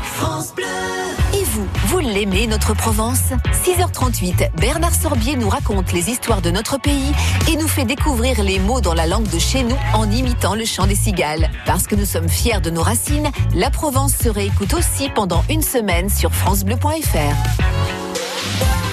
Et 1.34 1.44
vous, 1.44 1.66
vous 1.86 1.98
l'aimez, 1.98 2.46
notre 2.46 2.74
Provence? 2.74 3.32
6h38, 3.64 4.50
Bernard 4.60 4.94
Sorbier 4.94 5.36
nous 5.36 5.48
raconte 5.48 5.92
les 5.92 6.10
histoires 6.10 6.42
de 6.42 6.50
notre 6.50 6.78
pays 6.78 7.12
et 7.50 7.56
nous 7.56 7.68
fait 7.68 7.84
découvrir 7.84 8.42
les 8.42 8.58
mots 8.58 8.80
dans 8.80 8.94
la 8.94 9.06
langue 9.06 9.28
de 9.28 9.38
chez 9.38 9.62
nous 9.62 9.76
en 9.94 10.10
imitant 10.10 10.54
le 10.54 10.64
chant 10.64 10.86
des 10.86 10.94
cigales. 10.94 11.50
Parce 11.66 11.86
que 11.86 11.94
nous 11.94 12.06
sommes 12.06 12.28
fiers 12.28 12.60
de 12.60 12.70
nos 12.70 12.82
racines, 12.82 13.30
la 13.54 13.70
Provence 13.70 14.14
se 14.14 14.28
réécoute 14.28 14.74
aussi 14.74 15.08
pendant 15.14 15.44
une 15.48 15.62
semaine 15.62 16.08
sur 16.08 16.32
francebleu.fr. 16.32 18.83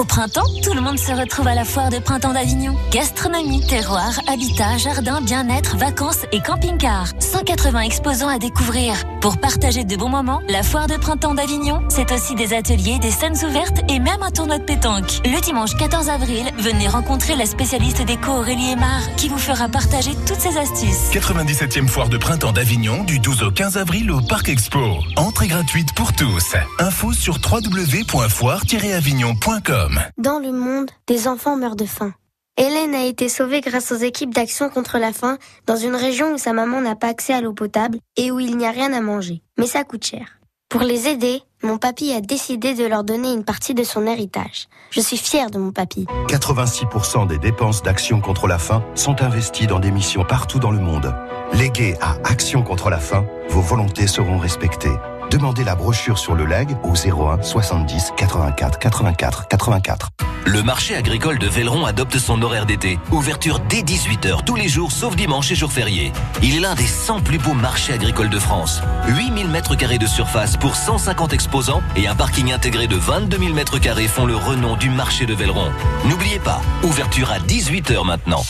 Au 0.00 0.04
printemps, 0.04 0.46
tout 0.62 0.72
le 0.72 0.80
monde 0.80 0.98
se 0.98 1.12
retrouve 1.12 1.46
à 1.46 1.54
la 1.54 1.66
foire 1.66 1.90
de 1.90 1.98
printemps 1.98 2.32
d'Avignon. 2.32 2.74
Gastronomie, 2.90 3.60
terroir, 3.66 4.18
habitat, 4.28 4.78
jardin, 4.78 5.20
bien-être, 5.20 5.76
vacances 5.76 6.24
et 6.32 6.40
camping-car. 6.40 7.08
180 7.18 7.80
exposants 7.80 8.28
à 8.28 8.38
découvrir. 8.38 8.94
Pour 9.20 9.36
partager 9.36 9.84
de 9.84 9.94
bons 9.96 10.08
moments, 10.08 10.40
la 10.48 10.62
foire 10.62 10.86
de 10.86 10.94
printemps 10.94 11.34
d'Avignon, 11.34 11.82
c'est 11.90 12.10
aussi 12.12 12.34
des 12.34 12.54
ateliers, 12.54 12.98
des 12.98 13.10
scènes 13.10 13.36
ouvertes 13.44 13.82
et 13.90 13.98
même 13.98 14.22
un 14.22 14.30
tournoi 14.30 14.58
de 14.58 14.64
pétanque. 14.64 15.20
Le 15.26 15.38
dimanche 15.42 15.76
14 15.76 16.08
avril, 16.08 16.50
venez 16.56 16.88
rencontrer 16.88 17.36
la 17.36 17.44
spécialiste 17.44 18.00
déco 18.00 18.30
Aurélie 18.30 18.70
Aymar 18.70 19.02
qui 19.18 19.28
vous 19.28 19.36
fera 19.36 19.68
partager 19.68 20.12
toutes 20.26 20.40
ses 20.40 20.56
astuces. 20.56 21.10
97e 21.12 21.88
foire 21.88 22.08
de 22.08 22.16
printemps 22.16 22.52
d'Avignon 22.52 23.04
du 23.04 23.18
12 23.18 23.42
au 23.42 23.50
15 23.50 23.76
avril 23.76 24.10
au 24.10 24.22
Parc 24.22 24.48
Expo. 24.48 25.00
Entrée 25.16 25.48
gratuite 25.48 25.92
pour 25.92 26.14
tous. 26.14 26.54
Info 26.78 27.12
sur 27.12 27.34
www.foire-avignon.com. 27.34 29.89
Dans 30.18 30.38
le 30.38 30.52
monde, 30.52 30.90
des 31.06 31.28
enfants 31.28 31.56
meurent 31.56 31.76
de 31.76 31.84
faim. 31.86 32.12
Hélène 32.56 32.94
a 32.94 33.04
été 33.04 33.28
sauvée 33.28 33.60
grâce 33.60 33.90
aux 33.90 33.96
équipes 33.96 34.34
d'action 34.34 34.68
contre 34.68 34.98
la 34.98 35.12
faim 35.12 35.38
dans 35.66 35.76
une 35.76 35.94
région 35.94 36.34
où 36.34 36.38
sa 36.38 36.52
maman 36.52 36.80
n'a 36.80 36.94
pas 36.94 37.08
accès 37.08 37.32
à 37.32 37.40
l'eau 37.40 37.54
potable 37.54 37.98
et 38.16 38.30
où 38.30 38.38
il 38.38 38.56
n'y 38.56 38.66
a 38.66 38.70
rien 38.70 38.92
à 38.92 39.00
manger. 39.00 39.40
Mais 39.58 39.66
ça 39.66 39.84
coûte 39.84 40.04
cher. 40.04 40.40
Pour 40.68 40.82
les 40.82 41.08
aider, 41.08 41.42
mon 41.62 41.78
papy 41.78 42.12
a 42.12 42.20
décidé 42.20 42.74
de 42.74 42.84
leur 42.84 43.02
donner 43.02 43.32
une 43.32 43.44
partie 43.44 43.74
de 43.74 43.82
son 43.82 44.06
héritage. 44.06 44.68
Je 44.90 45.00
suis 45.00 45.16
fière 45.16 45.50
de 45.50 45.58
mon 45.58 45.72
papy. 45.72 46.06
86% 46.28 47.26
des 47.26 47.38
dépenses 47.38 47.82
d'Action 47.82 48.20
contre 48.20 48.46
la 48.46 48.58
faim 48.58 48.84
sont 48.94 49.20
investies 49.20 49.66
dans 49.66 49.80
des 49.80 49.90
missions 49.90 50.24
partout 50.24 50.58
dans 50.60 50.70
le 50.70 50.78
monde. 50.78 51.12
Léguées 51.54 51.96
à 52.00 52.16
Action 52.24 52.62
contre 52.62 52.88
la 52.88 52.98
faim, 52.98 53.26
vos 53.48 53.62
volontés 53.62 54.06
seront 54.06 54.38
respectées. 54.38 54.94
Demandez 55.30 55.62
la 55.62 55.76
brochure 55.76 56.18
sur 56.18 56.34
le 56.34 56.44
leg 56.44 56.76
au 56.82 56.94
01 56.94 57.42
70 57.42 58.14
84 58.16 58.78
84 58.80 59.46
84. 59.46 60.08
Le 60.44 60.62
marché 60.64 60.96
agricole 60.96 61.38
de 61.38 61.46
Velleron 61.46 61.86
adopte 61.86 62.18
son 62.18 62.42
horaire 62.42 62.66
d'été. 62.66 62.98
Ouverture 63.12 63.60
dès 63.60 63.82
18h 63.82 64.42
tous 64.44 64.56
les 64.56 64.66
jours 64.66 64.90
sauf 64.90 65.14
dimanche 65.14 65.52
et 65.52 65.54
jours 65.54 65.70
fériés. 65.70 66.12
Il 66.42 66.56
est 66.56 66.60
l'un 66.60 66.74
des 66.74 66.86
100 66.86 67.20
plus 67.20 67.38
beaux 67.38 67.54
marchés 67.54 67.92
agricoles 67.92 68.30
de 68.30 68.40
France. 68.40 68.82
8000 69.06 69.46
mètres 69.46 69.76
carrés 69.76 69.98
de 69.98 70.06
surface 70.06 70.56
pour 70.56 70.74
150 70.74 71.32
exposants 71.32 71.82
et 71.94 72.08
un 72.08 72.16
parking 72.16 72.52
intégré 72.52 72.88
de 72.88 72.96
22 72.96 73.38
000 73.38 73.54
mètres 73.54 73.78
carrés 73.78 74.08
font 74.08 74.26
le 74.26 74.34
renom 74.34 74.74
du 74.76 74.90
marché 74.90 75.26
de 75.26 75.34
Velleron. 75.34 75.70
N'oubliez 76.06 76.40
pas, 76.40 76.60
ouverture 76.82 77.30
à 77.30 77.38
18h 77.38 78.04
maintenant. 78.04 78.42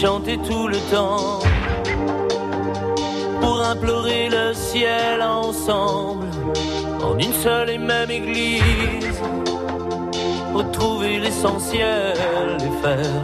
Chanter 0.00 0.36
tout 0.36 0.68
le 0.68 0.76
temps 0.90 1.38
pour 3.40 3.62
implorer 3.62 4.28
le 4.28 4.52
ciel 4.52 5.22
ensemble 5.22 6.26
en 7.02 7.18
une 7.18 7.32
seule 7.32 7.70
et 7.70 7.78
même 7.78 8.10
église, 8.10 9.20
retrouver 10.52 11.18
l'essentiel 11.18 12.14
et 12.60 12.82
faire 12.82 13.22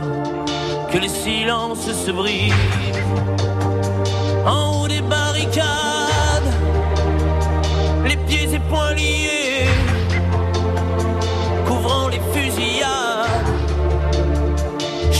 que 0.90 0.98
les 0.98 1.10
silences 1.10 1.92
se 1.92 2.10
brisent. 2.10 2.54
En 4.46 4.82
haut 4.84 4.88
des 4.88 5.02
barricades, 5.02 6.52
les 8.06 8.16
pieds 8.16 8.48
et 8.54 8.60
poings 8.70 8.94
liés, 8.94 9.41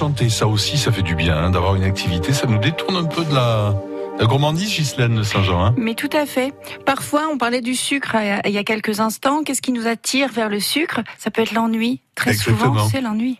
chanter, 0.00 0.30
ça 0.30 0.46
aussi, 0.46 0.78
ça 0.78 0.90
fait 0.90 1.02
du 1.02 1.14
bien 1.14 1.36
hein, 1.36 1.50
d'avoir 1.50 1.74
une 1.74 1.84
activité. 1.84 2.32
Ça 2.32 2.46
nous 2.46 2.56
détourne 2.56 2.96
un 2.96 3.04
peu 3.04 3.22
de 3.22 3.34
la, 3.34 3.74
la 4.18 4.24
gourmandise, 4.24 4.74
Ghislaine 4.74 5.14
de 5.14 5.22
Saint-Jean. 5.22 5.62
Hein. 5.62 5.74
Mais 5.76 5.92
tout 5.92 6.08
à 6.14 6.24
fait. 6.24 6.54
Parfois, 6.86 7.28
on 7.30 7.36
parlait 7.36 7.60
du 7.60 7.74
sucre 7.74 8.12
euh, 8.14 8.38
il 8.46 8.52
y 8.52 8.56
a 8.56 8.64
quelques 8.64 9.00
instants. 9.00 9.42
Qu'est-ce 9.44 9.60
qui 9.60 9.72
nous 9.72 9.86
attire 9.86 10.30
vers 10.32 10.48
le 10.48 10.58
sucre? 10.58 11.00
Ça 11.18 11.30
peut 11.30 11.42
être 11.42 11.52
l'ennui. 11.52 12.00
Très 12.14 12.30
Exactement. 12.30 12.72
souvent, 12.72 12.88
c'est 12.88 13.02
l'ennui. 13.02 13.36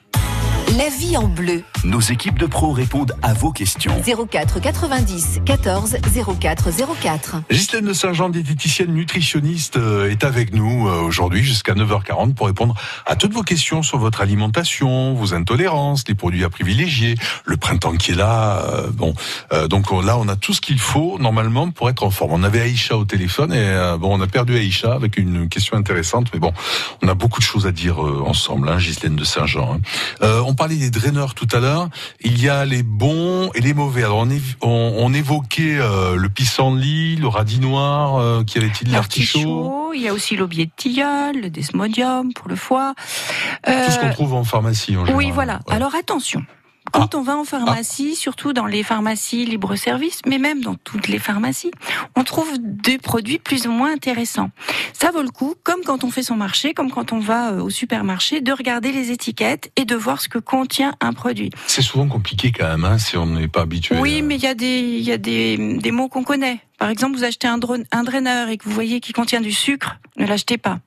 La 0.79 0.89
vie 0.89 1.17
en 1.17 1.27
bleu. 1.27 1.63
Nos 1.85 2.01
équipes 2.01 2.39
de 2.39 2.47
pros 2.47 2.71
répondent 2.73 3.13
à 3.23 3.33
vos 3.35 3.51
questions. 3.51 3.93
04 4.31 4.61
90 4.61 5.41
14 5.45 5.97
04 6.41 6.69
04. 7.03 7.37
Ghislaine 7.51 7.87
de 7.87 7.93
Saint-Jean, 7.93 8.29
diététicienne 8.29 8.93
nutritionniste, 8.95 9.79
euh, 9.79 10.11
est 10.11 10.23
avec 10.23 10.55
nous 10.55 10.87
euh, 10.89 11.01
aujourd'hui 11.01 11.43
jusqu'à 11.43 11.73
9h40 11.75 12.35
pour 12.35 12.47
répondre 12.47 12.75
à 13.07 13.17
toutes 13.17 13.33
vos 13.33 13.43
questions 13.43 13.83
sur 13.83 13.99
votre 13.99 14.21
alimentation, 14.21 15.15
vos 15.15 15.35
intolérances, 15.35 16.05
les 16.07 16.15
produits 16.15 16.45
à 16.45 16.51
privilégier, 16.51 17.17
le 17.47 17.57
printemps 17.57 17.97
qui 17.97 18.13
est 18.13 18.17
là. 18.17 18.59
euh, 18.67 18.91
bon, 18.93 19.15
euh, 19.53 19.67
donc 19.67 19.91
on- 19.91 20.01
là, 20.03 20.19
on 20.19 20.29
a 20.29 20.37
tout 20.37 20.53
ce 20.53 20.61
qu'il 20.61 20.79
faut 20.79 21.17
normalement 21.19 21.71
pour 21.71 21.89
être 21.91 22.05
en 22.05 22.11
forme. 22.11 22.33
On 22.33 22.43
avait 22.45 22.61
Aïcha 22.61 22.97
au 22.97 23.05
téléphone 23.05 23.53
et 23.53 23.59
euh, 23.59 23.97
bon, 23.99 24.17
on 24.17 24.21
a 24.21 24.27
perdu 24.29 24.57
Aïcha 24.57 24.93
avec 24.93 25.17
une 25.17 25.49
question 25.49 25.77
intéressante, 25.77 26.29
mais 26.33 26.39
bon, 26.39 26.53
on 27.03 27.09
a 27.09 27.15
beaucoup 27.15 27.41
de 27.41 27.45
choses 27.45 27.67
à 27.67 27.73
dire 27.73 27.99
ensemble, 27.99 28.69
hein, 28.69 28.77
Ghislaine 28.77 29.17
de 29.17 29.25
Saint-Jean. 29.25 29.79
hein. 30.23 30.27
On 30.47 30.55
parlait 30.61 30.77
des 30.77 30.91
draineurs 30.91 31.35
tout 31.35 31.49
à 31.53 31.59
l'heure. 31.59 31.89
Il 32.21 32.41
y 32.43 32.49
a 32.49 32.65
les 32.65 32.83
bons 32.83 33.51
et 33.55 33.61
les 33.61 33.75
mauvais. 33.75 34.05
Alors 34.05 34.19
on, 34.19 34.27
év- 34.27 34.57
on, 34.61 34.95
on 34.99 35.13
évoquait 35.15 35.79
euh, 35.79 36.17
le 36.17 36.29
pissenlit, 36.29 37.17
le 37.17 37.29
radis 37.29 37.61
noir, 37.61 38.17
euh, 38.19 38.45
qui 38.45 38.59
avait-il 38.59 38.91
l'artichaut, 38.93 39.39
L'artichaut, 39.39 39.93
il 39.95 40.03
y 40.03 40.09
a 40.09 40.13
aussi 40.13 40.37
l'aubier 40.37 40.67
de 40.67 40.71
tilleul, 40.77 41.41
le 41.41 41.51
desmodium 41.51 42.33
pour 42.35 42.49
le 42.49 42.57
foie. 42.57 42.95
Euh, 43.69 43.87
tout 43.87 43.93
ce 43.93 43.99
qu'on 43.99 44.11
trouve 44.11 44.35
en 44.35 44.45
pharmacie 44.45 44.97
en 44.97 45.07
général. 45.07 45.17
Oui, 45.17 45.31
voilà. 45.33 45.61
Ouais. 45.67 45.75
Alors 45.75 45.95
attention. 45.95 46.45
Quand 46.93 47.15
on 47.15 47.23
va 47.23 47.37
en 47.37 47.45
pharmacie, 47.45 48.15
surtout 48.17 48.53
dans 48.53 48.67
les 48.67 48.83
pharmacies 48.83 49.45
libre-service, 49.45 50.21
mais 50.27 50.39
même 50.39 50.63
dans 50.63 50.75
toutes 50.75 51.09
les 51.09 51.19
pharmacies, 51.19 51.71
on 52.17 52.25
trouve 52.25 52.51
des 52.61 52.99
produits 52.99 53.39
plus 53.39 53.67
ou 53.67 53.73
moins 53.73 53.93
intéressants. 53.93 54.51
Ça 54.93 55.11
vaut 55.11 55.23
le 55.23 55.31
coup, 55.31 55.55
comme 55.63 55.81
quand 55.85 56.05
on 56.05 56.11
fait 56.11 56.23
son 56.23 56.37
marché, 56.37 56.75
comme 56.75 56.91
quand 56.91 57.13
on 57.13 57.19
va 57.19 57.53
euh, 57.53 57.63
au 57.63 57.71
supermarché, 57.71 58.41
de 58.41 58.53
regarder 58.53 58.93
les 58.93 59.11
étiquettes 59.11 59.71
et 59.77 59.85
de 59.85 59.95
voir 59.95 60.21
ce 60.21 60.29
que 60.29 60.39
contient 60.39 60.95
un 61.01 61.13
produit. 61.13 61.51
C'est 61.67 61.83
souvent 61.83 62.09
compliqué 62.09 62.53
quand 62.53 62.69
même, 62.69 62.85
hein, 62.85 62.99
si 62.99 63.17
on 63.17 63.27
n'est 63.27 63.49
pas 63.49 63.63
habitué. 63.63 63.97
Oui, 63.99 64.23
mais 64.23 64.37
il 64.37 64.43
y 64.43 64.47
a 64.47 64.55
des, 64.55 64.81
il 64.81 65.03
y 65.03 65.13
a 65.13 65.19
des, 65.19 65.57
des 65.57 65.91
mots 65.91 66.09
qu'on 66.09 66.25
connaît. 66.25 66.61
Par 66.79 66.89
exemple, 66.89 67.17
vous 67.17 67.25
achetez 67.25 67.47
un, 67.47 67.59
drone, 67.59 67.85
un 67.93 68.05
draineur 68.05 68.49
et 68.49 68.57
que 68.57 68.65
vous 68.65 68.73
voyez 68.73 69.01
qu'il 69.01 69.15
contient 69.15 69.41
du 69.41 69.53
sucre, 69.53 69.99
ne 70.17 70.27
l'achetez 70.27 70.59
pas. 70.59 70.79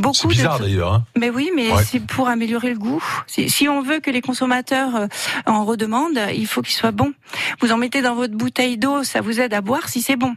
Beaucoup 0.00 0.16
C'est 0.22 0.28
bizarre 0.28 0.58
de... 0.58 0.64
d'ailleurs. 0.64 0.94
Hein. 0.94 1.04
Mais 1.16 1.30
oui, 1.30 1.50
mais 1.54 1.72
Ouais. 1.72 1.84
c'est 1.84 2.00
pour 2.04 2.28
améliorer 2.28 2.70
le 2.70 2.78
goût. 2.78 3.02
Si 3.26 3.68
on 3.68 3.82
veut 3.82 4.00
que 4.00 4.10
les 4.10 4.20
consommateurs 4.20 4.94
euh, 4.96 5.06
en 5.46 5.64
redemandent, 5.64 6.20
il 6.34 6.46
faut 6.46 6.62
qu'il 6.62 6.74
soit 6.74 6.92
bon. 6.92 7.12
Vous 7.60 7.72
en 7.72 7.76
mettez 7.76 8.02
dans 8.02 8.14
votre 8.14 8.34
bouteille 8.34 8.78
d'eau, 8.78 9.02
ça 9.04 9.20
vous 9.20 9.40
aide 9.40 9.54
à 9.54 9.60
boire 9.60 9.88
si 9.88 10.02
c'est 10.02 10.16
bon. 10.16 10.34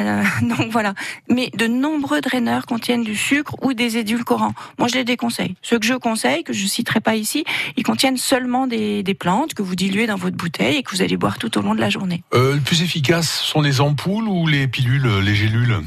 Euh, 0.00 0.24
donc 0.42 0.70
voilà. 0.72 0.94
Mais 1.30 1.50
de 1.56 1.66
nombreux 1.68 2.20
draineurs 2.20 2.66
contiennent 2.66 3.04
du 3.04 3.14
sucre 3.14 3.54
ou 3.62 3.74
des 3.74 3.96
édulcorants. 3.96 4.52
Moi, 4.78 4.88
je 4.88 4.94
les 4.94 5.04
déconseille. 5.04 5.54
Ceux 5.62 5.78
que 5.78 5.86
je 5.86 5.94
conseille, 5.94 6.42
que 6.42 6.52
je 6.52 6.66
citerai 6.66 7.00
pas 7.00 7.14
ici, 7.14 7.44
ils 7.76 7.84
contiennent 7.84 8.16
seulement 8.16 8.66
des, 8.66 9.02
des 9.04 9.14
plantes 9.14 9.54
que 9.54 9.62
vous 9.62 9.76
diluez 9.76 10.06
dans 10.08 10.16
votre 10.16 10.36
bouteille 10.36 10.78
et 10.78 10.82
que 10.82 10.90
vous 10.90 11.02
allez 11.02 11.16
boire 11.16 11.38
tout 11.38 11.56
au 11.58 11.62
long 11.62 11.74
de 11.76 11.80
la 11.80 11.90
journée. 11.90 12.24
Euh, 12.34 12.54
le 12.54 12.60
plus 12.60 12.82
efficace 12.82 13.30
sont 13.30 13.60
les 13.60 13.80
ampoules 13.80 14.26
ou 14.26 14.46
les 14.48 14.66
pilules, 14.66 15.06
les 15.22 15.34
gélules? 15.36 15.78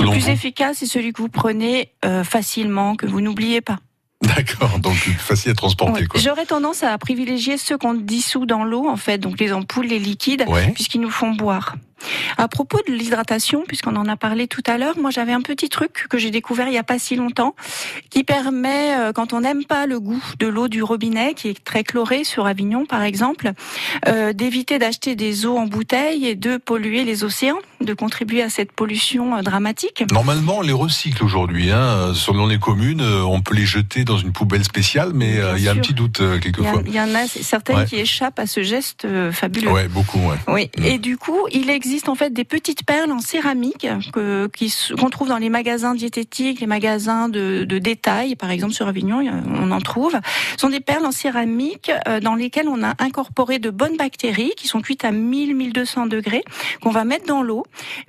Le 0.00 0.10
plus 0.10 0.20
vous 0.20 0.28
efficace, 0.30 0.78
c'est 0.78 0.86
celui 0.86 1.12
que 1.12 1.22
vous 1.22 1.28
prenez 1.28 1.90
euh, 2.04 2.24
facilement, 2.24 2.94
que 2.96 3.06
vous 3.06 3.20
n'oubliez 3.20 3.60
pas. 3.60 3.78
D'accord, 4.22 4.78
donc 4.80 4.96
facile 4.96 5.52
à 5.52 5.54
transporter. 5.54 6.02
Ouais. 6.02 6.08
J'aurais 6.16 6.46
tendance 6.46 6.82
à 6.82 6.96
privilégier 6.98 7.56
ceux 7.56 7.78
qu'on 7.78 7.94
dissout 7.94 8.46
dans 8.46 8.64
l'eau, 8.64 8.88
en 8.88 8.96
fait, 8.96 9.18
donc 9.18 9.38
les 9.38 9.52
ampoules, 9.52 9.86
les 9.86 9.98
liquides, 10.00 10.44
Ouais. 10.48 10.72
puisqu'ils 10.72 11.00
nous 11.00 11.10
font 11.10 11.30
boire. 11.32 11.76
À 12.36 12.48
propos 12.48 12.78
de 12.86 12.92
l'hydratation, 12.92 13.64
puisqu'on 13.66 13.96
en 13.96 14.06
a 14.06 14.16
parlé 14.16 14.46
tout 14.46 14.62
à 14.66 14.78
l'heure, 14.78 14.98
moi 14.98 15.10
j'avais 15.10 15.32
un 15.32 15.40
petit 15.42 15.68
truc 15.68 16.06
que 16.08 16.18
j'ai 16.18 16.30
découvert 16.30 16.68
il 16.68 16.74
y 16.74 16.78
a 16.78 16.82
pas 16.84 16.98
si 16.98 17.16
longtemps, 17.16 17.54
qui 18.10 18.24
permet, 18.24 18.94
euh, 18.96 19.12
quand 19.12 19.32
on 19.32 19.40
n'aime 19.40 19.64
pas 19.64 19.86
le 19.86 19.98
goût 20.00 20.22
de 20.38 20.46
l'eau 20.46 20.68
du 20.68 20.82
robinet, 20.82 21.34
qui 21.34 21.48
est 21.48 21.64
très 21.64 21.84
chlorée 21.84 22.24
sur 22.24 22.46
Avignon 22.46 22.86
par 22.86 23.02
exemple, 23.02 23.52
euh, 24.06 24.32
d'éviter 24.32 24.78
d'acheter 24.78 25.16
des 25.16 25.46
eaux 25.46 25.56
en 25.58 25.66
bouteille 25.66 26.26
et 26.26 26.34
de 26.34 26.56
polluer 26.56 27.04
les 27.04 27.24
océans, 27.24 27.58
de 27.80 27.94
contribuer 27.94 28.42
à 28.42 28.50
cette 28.50 28.72
pollution 28.72 29.36
euh, 29.36 29.42
dramatique. 29.42 30.04
Normalement, 30.12 30.58
on 30.58 30.62
les 30.62 30.72
recycle 30.72 31.24
aujourd'hui. 31.24 31.70
Hein. 31.70 32.12
Selon 32.14 32.46
les 32.46 32.58
communes, 32.58 33.02
on 33.02 33.40
peut 33.40 33.54
les 33.54 33.66
jeter 33.66 34.04
dans 34.04 34.18
une 34.18 34.32
poubelle 34.32 34.64
spéciale, 34.64 35.12
mais 35.14 35.38
euh, 35.38 35.54
il 35.56 35.64
y 35.64 35.68
a 35.68 35.72
un 35.72 35.76
petit 35.76 35.94
doute 35.94 36.20
euh, 36.20 36.38
quelquefois. 36.38 36.82
il 36.86 36.94
y 36.94 37.00
en 37.00 37.14
a 37.14 37.26
certaines 37.26 37.76
Ouais. 37.78 37.84
qui 37.86 37.96
échappent 37.96 38.38
à 38.38 38.46
ce 38.46 38.62
geste 38.62 39.06
fabuleux. 39.30 39.70
Ouais, 39.70 39.88
beaucoup. 39.88 40.18
Ouais. 40.18 40.36
Oui, 40.48 40.70
Mm. 40.78 40.84
et 40.84 40.98
du 40.98 41.16
coup, 41.16 41.46
il 41.52 41.70
existe 41.70 41.87
en 42.06 42.14
fait 42.14 42.32
des 42.32 42.44
petites 42.44 42.84
perles 42.84 43.12
en 43.12 43.20
céramique 43.20 43.86
que 44.12 44.48
qu'on 44.98 45.10
trouve 45.10 45.28
dans 45.28 45.38
les 45.38 45.48
magasins 45.50 45.94
diététiques, 45.94 46.60
les 46.60 46.66
magasins 46.66 47.28
de, 47.28 47.64
de 47.64 47.78
détail, 47.78 48.36
par 48.36 48.50
exemple 48.50 48.72
sur 48.72 48.88
Avignon, 48.88 49.22
on 49.46 49.70
en 49.70 49.80
trouve. 49.80 50.18
Ce 50.52 50.58
sont 50.58 50.70
des 50.70 50.80
perles 50.80 51.06
en 51.06 51.12
céramique 51.12 51.90
euh, 52.06 52.20
dans 52.20 52.34
lesquelles 52.34 52.68
on 52.68 52.82
a 52.82 52.94
incorporé 52.98 53.58
de 53.58 53.70
bonnes 53.70 53.96
bactéries 53.96 54.52
qui 54.56 54.68
sont 54.68 54.80
cuites 54.80 55.04
à 55.04 55.12
1000-1200 55.12 56.08
degrés, 56.08 56.42
qu'on 56.80 56.90
va 56.90 57.04
mettre 57.04 57.26
dans 57.26 57.42
l'eau, 57.42 57.64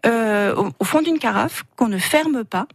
euh, 0.05 0.55
au, 0.79 0.86
fond 0.86 1.01
d'une 1.01 1.19
carafe, 1.19 1.63
qu'on 1.75 1.88
ne 1.88 1.98
ferme 1.98 2.43
pas, 2.43 2.67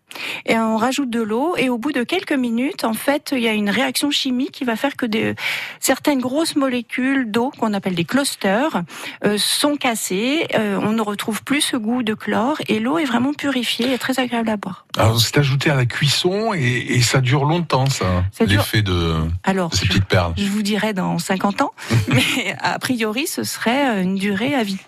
et 0.46 0.58
on 0.58 0.76
rajoute 0.76 1.10
de 1.10 1.20
l'eau, 1.20 1.54
et 1.56 1.68
au 1.68 1.78
bout 1.78 1.92
de 1.92 2.02
quelques 2.02 2.32
minutes, 2.32 2.84
en 2.84 2.94
fait, 2.94 3.32
il 3.32 3.40
y 3.40 3.48
a 3.48 3.52
une 3.52 3.70
réaction 3.70 4.10
chimique 4.10 4.52
qui 4.52 4.64
va 4.64 4.76
faire 4.76 4.96
que 4.96 5.06
des, 5.06 5.34
certaines 5.80 6.20
grosses 6.20 6.56
molécules 6.56 7.30
d'eau, 7.30 7.50
qu'on 7.58 7.72
appelle 7.72 7.94
des 7.94 8.04
clusters, 8.04 8.82
euh, 9.24 9.36
sont 9.38 9.76
cassées, 9.76 10.46
euh, 10.54 10.78
ne 10.94 11.02
retrouve 11.02 11.42
plus 11.42 11.60
ce 11.60 11.76
goût 11.76 12.02
de 12.02 12.14
chlore, 12.14 12.56
et 12.68 12.80
l'eau 12.80 12.98
est 12.98 13.04
vraiment 13.04 13.32
purifiée 13.32 13.92
et 13.92 13.98
très 13.98 14.18
agréable 14.18 14.48
à 14.48 14.56
boire. 14.56 14.86
Alors, 14.96 15.20
c'est 15.20 15.38
ajouté 15.38 15.70
à 15.70 15.74
la 15.74 15.86
cuisson 15.86 16.54
et, 16.54 16.60
et 16.60 17.02
ça 17.02 17.20
dure 17.20 17.44
longtemps, 17.44 17.86
ça, 17.86 18.24
l'effet 18.40 18.82
de, 18.82 19.16
Alors, 19.42 19.70
de 19.70 19.76
ces 19.76 19.86
petites 19.86 20.06
perles. 20.06 20.34
je 20.36 20.48
vous 20.48 20.62
dirais 20.62 20.94
dans 20.94 21.18
50 21.18 21.62
ans, 21.62 21.72
mais 22.08 22.56
a 22.60 22.78
priori, 22.78 23.26
ce 23.26 23.44
serait 23.44 23.98
euh, 23.98 24.02
une 24.02 24.14
durée 24.14 24.54
à 24.54 24.62
vie. 24.62 24.78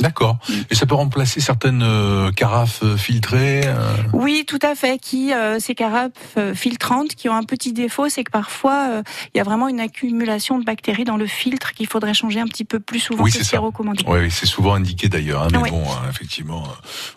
D'accord. 0.00 0.38
Et 0.70 0.74
ça 0.74 0.86
peut 0.86 0.94
remplacer 0.94 1.40
certaines 1.40 1.82
euh, 1.82 2.30
carafes 2.32 2.82
euh, 2.82 2.96
filtrées. 2.96 3.62
euh, 3.66 3.94
Oui, 4.12 4.44
tout 4.46 4.58
à 4.62 4.74
fait. 4.74 4.98
Qui 4.98 5.32
euh, 5.32 5.58
ces 5.60 5.74
carafes 5.74 6.10
euh, 6.38 6.54
filtrantes 6.54 7.14
qui 7.14 7.28
ont 7.28 7.34
un 7.36 7.42
petit 7.42 7.72
défaut, 7.72 8.08
c'est 8.08 8.24
que 8.24 8.30
parfois 8.30 8.88
euh, 8.90 9.02
il 9.34 9.38
y 9.38 9.40
a 9.40 9.44
vraiment 9.44 9.68
une 9.68 9.80
accumulation 9.80 10.58
de 10.58 10.64
bactéries 10.64 11.04
dans 11.04 11.16
le 11.16 11.26
filtre 11.26 11.72
qu'il 11.72 11.86
faudrait 11.86 12.14
changer 12.14 12.40
un 12.40 12.46
petit 12.46 12.64
peu 12.64 12.80
plus 12.80 13.00
souvent 13.00 13.24
Oui, 13.24 13.32
que 13.32 13.44
c'est 13.44 13.56
recommandé. 13.56 14.04
Oui, 14.06 14.20
oui, 14.20 14.30
c'est 14.30 14.46
souvent 14.46 14.74
indiqué 14.74 15.08
d'ailleurs, 15.08 15.42
hein, 15.44 15.48
mais 15.52 15.58
Oui. 15.58 15.70
bon, 15.70 15.82
hein, 15.90 16.02
effectivement, 16.08 16.64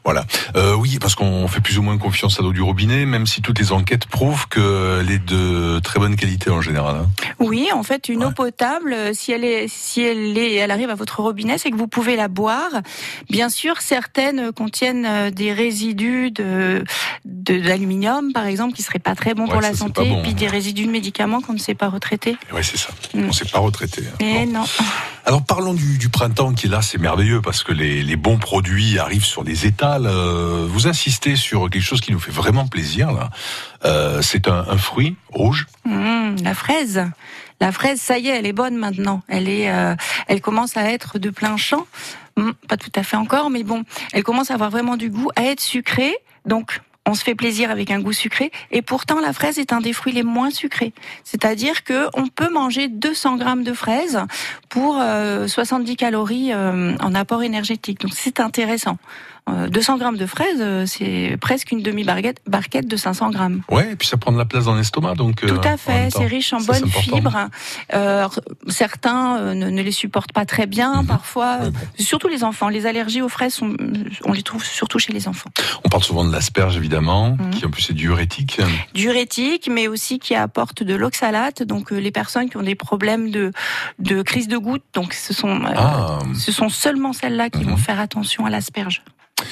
voilà. 0.03 0.25
Euh, 0.55 0.75
oui, 0.75 0.97
parce 0.99 1.15
qu'on 1.15 1.47
fait 1.47 1.61
plus 1.61 1.77
ou 1.77 1.81
moins 1.81 1.97
confiance 1.97 2.39
à 2.39 2.43
l'eau 2.43 2.53
du 2.53 2.61
robinet, 2.61 3.05
même 3.05 3.25
si 3.27 3.41
toutes 3.41 3.59
les 3.59 3.71
enquêtes 3.71 4.05
prouvent 4.07 4.47
qu'elle 4.49 5.09
est 5.11 5.23
de 5.25 5.79
très 5.79 5.99
bonne 5.99 6.15
qualité 6.15 6.49
en 6.49 6.61
général. 6.61 6.95
hein. 6.97 7.07
Oui, 7.39 7.69
en 7.73 7.83
fait, 7.83 8.09
une 8.09 8.19
Ouais. 8.19 8.25
eau 8.27 8.31
potable, 8.31 8.95
si 9.13 9.31
elle 9.31 9.43
est, 9.43 9.67
si 9.67 10.01
elle 10.01 10.37
est, 10.37 10.55
elle 10.55 10.71
arrive 10.71 10.89
à 10.89 10.95
votre 10.95 11.19
robinet, 11.21 11.57
c'est 11.57 11.71
que 11.71 11.75
vous 11.75 11.87
pouvez 11.87 12.15
la 12.15 12.27
boire. 12.27 12.72
Bien 13.29 13.49
sûr, 13.49 13.81
certaines 13.81 14.51
contiennent 14.51 15.05
euh, 15.05 15.31
des 15.31 15.53
résidus 15.53 16.31
de 16.31 16.83
d'aluminium, 17.25 18.31
par 18.33 18.45
exemple, 18.45 18.73
qui 18.73 18.81
seraient 18.83 18.99
pas 18.99 19.15
très 19.15 19.33
bons 19.33 19.43
Ouais, 19.45 19.51
pour 19.51 19.61
la 19.61 19.73
santé, 19.73 20.07
bon, 20.09 20.21
puis 20.21 20.31
hein. 20.31 20.35
des 20.35 20.47
résidus 20.47 20.85
de 20.85 20.91
médicaments 20.91 21.41
qu'on 21.41 21.53
ne 21.53 21.57
sait 21.59 21.73
pas 21.75 21.89
retraiter. 21.89 22.37
Oui, 22.53 22.61
c'est 22.63 22.77
ça. 22.77 22.89
Mm. 23.13 23.25
On 23.27 23.31
s'est 23.31 23.45
pas 23.51 23.59
retraité. 23.59 24.03
hein. 24.07 24.15
Mais 24.21 24.45
Bon. 24.45 24.59
non. 24.59 24.65
Alors 25.25 25.43
parlons 25.43 25.73
du, 25.73 25.97
du 25.97 26.09
printemps 26.09 26.53
qui 26.53 26.67
est 26.67 26.69
là, 26.69 26.81
c'est 26.81 26.97
merveilleux 26.97 27.41
parce 27.41 27.63
que 27.63 27.71
les, 27.71 28.03
les 28.03 28.15
bons 28.17 28.37
produits 28.37 28.99
arrivent 28.99 29.23
sur 29.25 29.43
les 29.43 29.65
étals. 29.65 30.05
Euh, 30.05 30.65
vous 30.69 30.87
insistez 30.87 31.35
sur 31.37 31.69
quelque 31.69 31.81
chose 31.83 32.01
qui 32.01 32.11
nous 32.11 32.19
fait 32.19 32.31
vraiment 32.31 32.67
plaisir 32.67 33.11
là. 33.11 33.29
Euh, 33.85 34.21
c'est 34.21 34.47
un, 34.47 34.65
un 34.69 34.77
fruit 34.77 35.15
rouge. 35.29 35.67
Mmh, 35.85 36.35
la 36.43 36.53
fraise. 36.53 37.05
La 37.59 37.71
fraise, 37.71 37.99
ça 37.99 38.17
y 38.17 38.27
est, 38.27 38.37
elle 38.37 38.45
est 38.45 38.53
bonne 38.53 38.77
maintenant. 38.77 39.21
Elle 39.27 39.49
est, 39.49 39.69
euh, 39.69 39.95
elle 40.27 40.41
commence 40.41 40.77
à 40.77 40.91
être 40.91 41.19
de 41.19 41.29
plein 41.29 41.57
champ. 41.57 41.85
Mmh, 42.37 42.51
pas 42.67 42.77
tout 42.77 42.91
à 42.95 43.03
fait 43.03 43.17
encore, 43.17 43.49
mais 43.49 43.63
bon, 43.63 43.83
elle 44.11 44.23
commence 44.23 44.51
à 44.51 44.55
avoir 44.55 44.69
vraiment 44.69 44.97
du 44.97 45.09
goût, 45.09 45.29
à 45.35 45.43
être 45.43 45.61
sucrée. 45.61 46.15
Donc, 46.45 46.81
on 47.05 47.15
se 47.15 47.23
fait 47.23 47.35
plaisir 47.35 47.69
avec 47.69 47.91
un 47.91 47.99
goût 47.99 48.13
sucré. 48.13 48.51
Et 48.71 48.81
pourtant, 48.81 49.19
la 49.19 49.33
fraise 49.33 49.59
est 49.59 49.73
un 49.73 49.81
des 49.81 49.93
fruits 49.93 50.13
les 50.13 50.23
moins 50.23 50.49
sucrés. 50.49 50.93
C'est-à-dire 51.23 51.83
que 51.83 52.07
on 52.13 52.27
peut 52.27 52.49
manger 52.49 52.87
200 52.87 53.37
grammes 53.37 53.63
de 53.63 53.73
fraises 53.73 54.19
pour 54.69 54.97
euh, 54.99 55.47
70 55.47 55.95
calories 55.97 56.53
euh, 56.53 56.95
en 56.99 57.13
apport 57.13 57.43
énergétique. 57.43 57.99
Donc, 57.99 58.13
c'est 58.15 58.39
intéressant. 58.39 58.97
Euh, 59.49 59.67
200 59.67 59.97
grammes 59.97 60.17
de 60.17 60.25
fraises, 60.25 60.59
euh, 60.61 60.85
c'est 60.85 61.37
presque 61.41 61.71
une 61.73 61.81
demi-barquette 61.81 62.39
barquette 62.47 62.87
de 62.87 62.95
500 62.95 63.29
grammes. 63.29 63.61
Ouais, 63.69 63.91
et 63.91 63.95
puis 63.97 64.07
ça 64.07 64.15
prend 64.15 64.31
de 64.31 64.37
la 64.37 64.45
place 64.45 64.65
dans 64.65 64.75
l'estomac, 64.75 65.15
donc. 65.15 65.43
euh, 65.43 65.47
Tout 65.49 65.67
à 65.67 65.75
fait, 65.75 66.09
c'est 66.11 66.25
riche 66.25 66.53
en 66.53 66.59
Ça, 66.59 66.71
bonnes 66.79 66.89
fibres. 66.89 67.49
Euh, 67.93 68.25
certains 68.69 69.37
euh, 69.37 69.53
ne, 69.53 69.69
ne 69.69 69.81
les 69.81 69.91
supportent 69.91 70.31
pas 70.31 70.45
très 70.45 70.65
bien, 70.65 71.01
Mhm. 71.01 71.07
parfois. 71.07 71.57
Euh. 71.63 71.71
Surtout 71.99 72.29
les 72.29 72.43
enfants. 72.45 72.69
Les 72.69 72.85
allergies 72.85 73.21
aux 73.21 73.27
fraises, 73.27 73.53
sont, 73.55 73.75
on 74.23 74.31
les 74.31 74.43
trouve 74.43 74.63
surtout 74.63 74.97
chez 74.97 75.11
les 75.11 75.27
enfants. 75.27 75.49
On 75.83 75.89
parle 75.89 76.03
souvent 76.03 76.23
de 76.23 76.31
l'asperge 76.31 76.77
évidemment, 76.77 77.31
Mhm. 77.37 77.49
qui 77.51 77.65
en 77.65 77.69
plus 77.69 77.89
est 77.89 77.93
diurétique. 77.93 78.61
Diurétique, 78.93 79.69
mais 79.69 79.87
aussi 79.89 80.19
qui 80.19 80.35
apporte 80.35 80.83
de 80.83 80.95
l'oxalate. 80.95 81.63
Donc 81.63 81.91
euh, 81.91 81.97
les 81.97 82.11
personnes 82.11 82.49
qui 82.49 82.55
ont 82.57 82.63
des 82.63 82.75
problèmes 82.75 83.29
de, 83.29 83.51
de 83.99 84.21
crise 84.21 84.47
de 84.47 84.57
goutte, 84.57 84.83
donc 84.93 85.13
ce 85.13 85.33
sont, 85.33 85.65
euh, 85.65 85.73
Ah, 85.75 86.19
ce 86.39 86.51
sont 86.53 86.69
seulement 86.69 87.11
celles-là 87.11 87.49
qui 87.49 87.59
Mhm. 87.59 87.71
vont 87.71 87.77
faire 87.77 87.99
attention 87.99 88.45
à 88.45 88.49
l'asperge. 88.49 89.01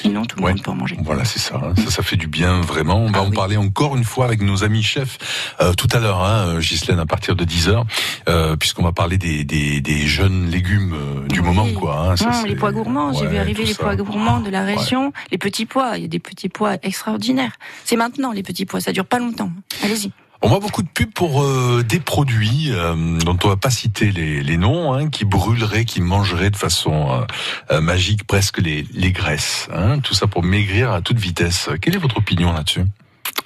Sinon, 0.02 0.24
tout 0.24 0.36
le 0.38 0.42
Ouais. 0.44 0.50
monde 0.52 0.62
peut 0.62 0.70
en 0.70 0.74
manger. 0.74 0.96
Voilà, 1.02 1.24
c'est 1.24 1.38
ça. 1.38 1.60
hein. 1.62 1.74
Ça, 1.76 1.90
ça 1.90 2.02
fait 2.02 2.16
du 2.16 2.26
bien 2.26 2.60
vraiment. 2.60 2.96
On 2.98 3.06
va 3.10 3.18
Ah 3.20 3.22
en 3.22 3.28
oui. 3.28 3.34
parler 3.36 3.56
encore 3.56 3.96
une 3.96 4.04
fois 4.04 4.24
avec 4.26 4.42
nos 4.42 4.64
amis 4.64 4.82
chefs 4.82 5.18
euh, 5.60 5.72
tout 5.74 5.86
à 5.92 5.98
l'heure, 6.00 6.22
hein, 6.24 6.58
Ghislaine, 6.58 6.98
à 6.98 7.06
partir 7.06 7.36
de 7.36 7.44
10 7.44 7.68
heures, 7.68 7.84
euh, 8.28 8.56
puisqu'on 8.56 8.82
va 8.82 8.92
parler 8.92 9.16
des, 9.18 9.44
des, 9.44 9.80
des 9.80 10.06
jeunes 10.06 10.50
légumes 10.50 10.94
euh, 10.94 11.28
du 11.28 11.40
Oui. 11.40 11.46
moment, 11.46 11.68
quoi. 11.78 11.98
hein. 12.10 12.16
Ça, 12.16 12.32
c'est- 12.32 12.48
les 12.48 12.56
pois 12.56 12.72
gourmands, 12.72 13.12
j'ai 13.12 13.26
vu 13.26 13.36
arriver 13.36 13.64
les 13.64 13.74
ça. 13.74 13.82
pois 13.84 13.96
gourmands 13.96 14.40
de 14.40 14.50
la 14.50 14.64
Ouais. 14.64 14.74
région, 14.74 15.12
les 15.30 15.38
petits 15.38 15.66
pois, 15.66 15.96
il 15.96 16.02
y 16.02 16.04
a 16.04 16.08
des 16.08 16.18
petits 16.18 16.48
pois 16.48 16.74
extraordinaires. 16.82 17.52
C'est 17.84 17.96
maintenant 17.96 18.32
les 18.32 18.42
petits 18.42 18.66
pois, 18.66 18.80
ça 18.80 18.92
dure 18.92 19.06
pas 19.06 19.18
longtemps. 19.20 19.50
Allez-y. 19.84 20.10
On 20.44 20.48
voit 20.48 20.58
beaucoup 20.58 20.82
de 20.82 20.88
pubs 20.88 21.12
pour 21.12 21.44
euh, 21.44 21.84
des 21.88 22.00
produits 22.00 22.72
euh, 22.72 23.18
dont 23.18 23.38
on 23.44 23.48
va 23.48 23.56
pas 23.56 23.70
citer 23.70 24.10
les, 24.10 24.42
les 24.42 24.56
noms, 24.56 24.92
hein, 24.92 25.08
qui 25.08 25.24
brûleraient, 25.24 25.84
qui 25.84 26.00
mangeraient 26.00 26.50
de 26.50 26.56
façon 26.56 27.12
euh, 27.12 27.24
euh, 27.70 27.80
magique 27.80 28.26
presque 28.26 28.58
les, 28.58 28.84
les 28.92 29.12
graisses. 29.12 29.68
Hein, 29.72 30.00
tout 30.00 30.14
ça 30.14 30.26
pour 30.26 30.42
maigrir 30.42 30.90
à 30.90 31.00
toute 31.00 31.18
vitesse. 31.18 31.68
Quelle 31.80 31.94
est 31.94 31.98
votre 31.98 32.16
opinion 32.16 32.52
là-dessus? 32.52 32.82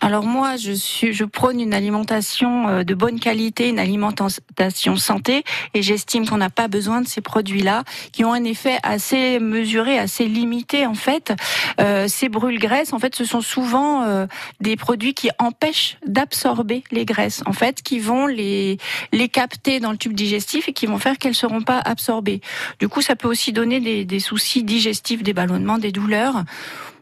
Alors 0.00 0.24
moi, 0.24 0.56
je 0.56 0.72
suis, 0.72 1.12
je 1.12 1.24
prône 1.24 1.60
une 1.60 1.74
alimentation 1.74 2.68
euh, 2.68 2.84
de 2.84 2.94
bonne 2.94 3.18
qualité, 3.18 3.68
une 3.68 3.78
alimentation 3.78 4.96
santé, 4.96 5.42
et 5.74 5.82
j'estime 5.82 6.26
qu'on 6.26 6.36
n'a 6.36 6.50
pas 6.50 6.68
besoin 6.68 7.00
de 7.00 7.08
ces 7.08 7.20
produits-là, 7.20 7.84
qui 8.12 8.24
ont 8.24 8.32
un 8.32 8.44
effet 8.44 8.78
assez 8.82 9.38
mesuré, 9.38 9.98
assez 9.98 10.26
limité 10.26 10.86
en 10.86 10.94
fait. 10.94 11.32
Euh, 11.80 12.08
ces 12.08 12.28
brûle-graisses, 12.28 12.92
en 12.92 12.98
fait, 12.98 13.14
ce 13.14 13.24
sont 13.24 13.40
souvent 13.40 14.02
euh, 14.02 14.26
des 14.60 14.76
produits 14.76 15.14
qui 15.14 15.30
empêchent 15.38 15.96
d'absorber 16.06 16.84
les 16.90 17.04
graisses, 17.04 17.42
en 17.46 17.52
fait, 17.52 17.82
qui 17.82 17.98
vont 17.98 18.26
les 18.26 18.78
les 19.12 19.28
capter 19.28 19.80
dans 19.80 19.92
le 19.92 19.98
tube 19.98 20.12
digestif 20.12 20.68
et 20.68 20.72
qui 20.72 20.86
vont 20.86 20.98
faire 20.98 21.18
qu'elles 21.18 21.34
seront 21.34 21.62
pas 21.62 21.78
absorbées. 21.78 22.40
Du 22.80 22.88
coup, 22.88 23.00
ça 23.00 23.16
peut 23.16 23.28
aussi 23.28 23.52
donner 23.52 23.80
des, 23.80 24.04
des 24.04 24.20
soucis 24.20 24.62
digestifs, 24.62 25.22
des 25.22 25.32
ballonnements, 25.32 25.78
des 25.78 25.92
douleurs. 25.92 26.44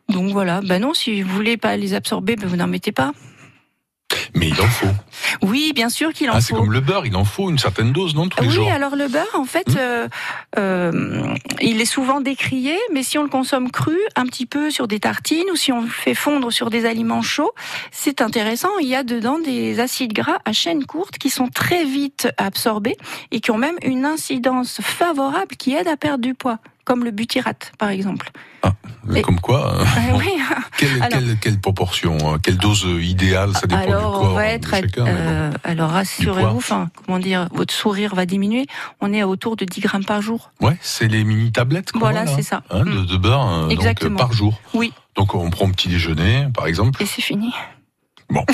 Donc 0.09 0.33
voilà, 0.33 0.61
ben 0.61 0.81
non, 0.83 0.95
si 0.95 1.23
vous 1.23 1.35
voulez 1.35 1.57
pas 1.57 1.77
les 1.77 1.95
absorber, 1.95 2.37
ben 2.37 2.49
vous 2.49 2.57
n'en 2.57 2.67
mettez 2.67 2.93
pas. 2.93 3.13
Mais 4.37 4.49
il 4.49 4.61
en 4.61 4.67
faut. 4.67 4.87
Oui, 5.43 5.73
bien 5.75 5.89
sûr 5.89 6.13
qu'il 6.13 6.29
en 6.31 6.35
Ah, 6.35 6.41
c'est 6.41 6.55
faut. 6.55 6.61
comme 6.61 6.73
le 6.73 6.81
beurre, 6.81 7.07
il 7.07 7.15
en 7.17 7.25
faut 7.25 7.51
une 7.51 7.59
certaine 7.59 7.93
dose, 7.93 8.15
non, 8.15 8.29
tous 8.29 8.43
les 8.43 8.49
oui, 8.49 8.55
jours 8.55 8.71
alors 8.71 8.97
le 8.97 9.09
beurre, 9.09 9.27
en 9.35 9.45
fait, 9.45 9.69
Hmm. 9.69 9.77
euh, 9.79 10.09
euh, 10.59 11.35
il 11.61 11.81
est 11.81 11.85
souvent 11.87 12.21
décrié, 12.21 12.77
mais 12.93 13.03
si 13.03 13.17
on 13.19 13.23
le 13.23 13.29
consomme 13.29 13.71
cru, 13.71 13.97
un 14.17 14.27
petit 14.27 14.47
peu 14.47 14.71
sur 14.71 14.89
des 14.89 15.01
tartines 15.01 15.49
ou 15.53 15.57
si 15.57 15.73
on 15.73 15.83
le 15.83 15.89
fait 15.89 16.15
fondre 16.15 16.53
sur 16.53 16.69
des 16.71 16.85
aliments 16.85 17.23
chauds, 17.23 17.53
c'est 17.93 18.21
intéressant. 18.21 18.71
Il 18.81 18.89
y 18.89 18.95
a 18.97 19.05
dedans 19.05 19.39
des 19.39 19.81
acides 19.81 20.13
gras 20.13 20.39
à 20.45 20.53
chaîne 20.53 20.85
courte 20.85 21.17
qui 21.19 21.31
sont 21.31 21.49
très 21.49 21.85
vite 21.85 22.29
absorbés 22.37 22.97
et 23.31 23.41
qui 23.41 23.51
ont 23.53 23.59
même 23.59 23.77
une 23.85 24.05
incidence 24.05 24.81
favorable 24.81 25.57
qui 25.57 25.75
aide 25.75 25.89
à 25.89 25.97
perdre 25.97 26.23
du 26.23 26.35
poids, 26.35 26.59
comme 26.85 27.05
le 27.05 27.11
butyrate, 27.11 27.73
par 27.79 27.89
exemple. 27.91 28.31
Et- 29.15 29.21
Comme 29.23 29.39
quoi 29.41 29.75
hein. 29.81 29.85
Euh, 30.15 30.17
oui. 30.19 30.31
quelle, 30.79 31.03
Alors- 31.03 31.09
quelle, 31.11 31.39
quelle 31.39 31.61
proportion 31.61 32.17
hein 32.33 32.39
Quelle 32.43 32.57
dose 32.57 32.87
euh, 32.87 33.03
idéale 33.03 33.53
Ça 33.55 33.67
dépend 33.67 33.83
alors, 33.83 34.13
du 34.13 34.19
corps 34.19 34.31
on 34.33 34.35
va 34.35 34.43
de 34.45 34.49
être, 34.49 34.73
à- 34.75 34.81
chacun. 34.81 35.05
bon. 35.05 35.51
alors 35.63 35.91
rassurez-vous, 35.91 36.57
enfin, 36.57 36.89
comment 37.05 37.19
dire, 37.19 37.49
votre 37.53 37.75
sourire 37.75 38.15
va 38.15 38.25
diminuer. 38.25 38.67
On 39.03 39.13
est 39.13 39.21
à 39.21 39.29
autour 39.29 39.57
de 39.57 39.67
10 39.67 39.81
grammes 39.83 40.05
par 40.07 40.23
jour. 40.23 40.51
Ouais, 40.63 40.77
c'est 40.81 41.09
les 41.09 41.23
mini 41.25 41.53
tablettes. 41.53 41.91
Voilà, 41.95 42.27
c'est 42.27 42.43
ça. 42.43 42.63
hein, 42.71 42.85
de, 42.85 42.91
Mm. 42.91 43.07
de 43.07 43.17
beurre, 43.19 43.69
donc, 43.69 44.05
euh, 44.05 44.11
par 44.17 44.33
jour. 44.33 44.59
Oui. 44.73 44.93
Donc 45.17 45.35
on 45.35 45.51
prend 45.51 45.71
petit 45.71 45.89
déjeuner, 45.89 46.47
par 46.55 46.67
exemple. 46.67 47.03
Et 47.03 47.07
c'est 47.07 47.23
fini. 47.23 47.53
Bon. 48.35 48.45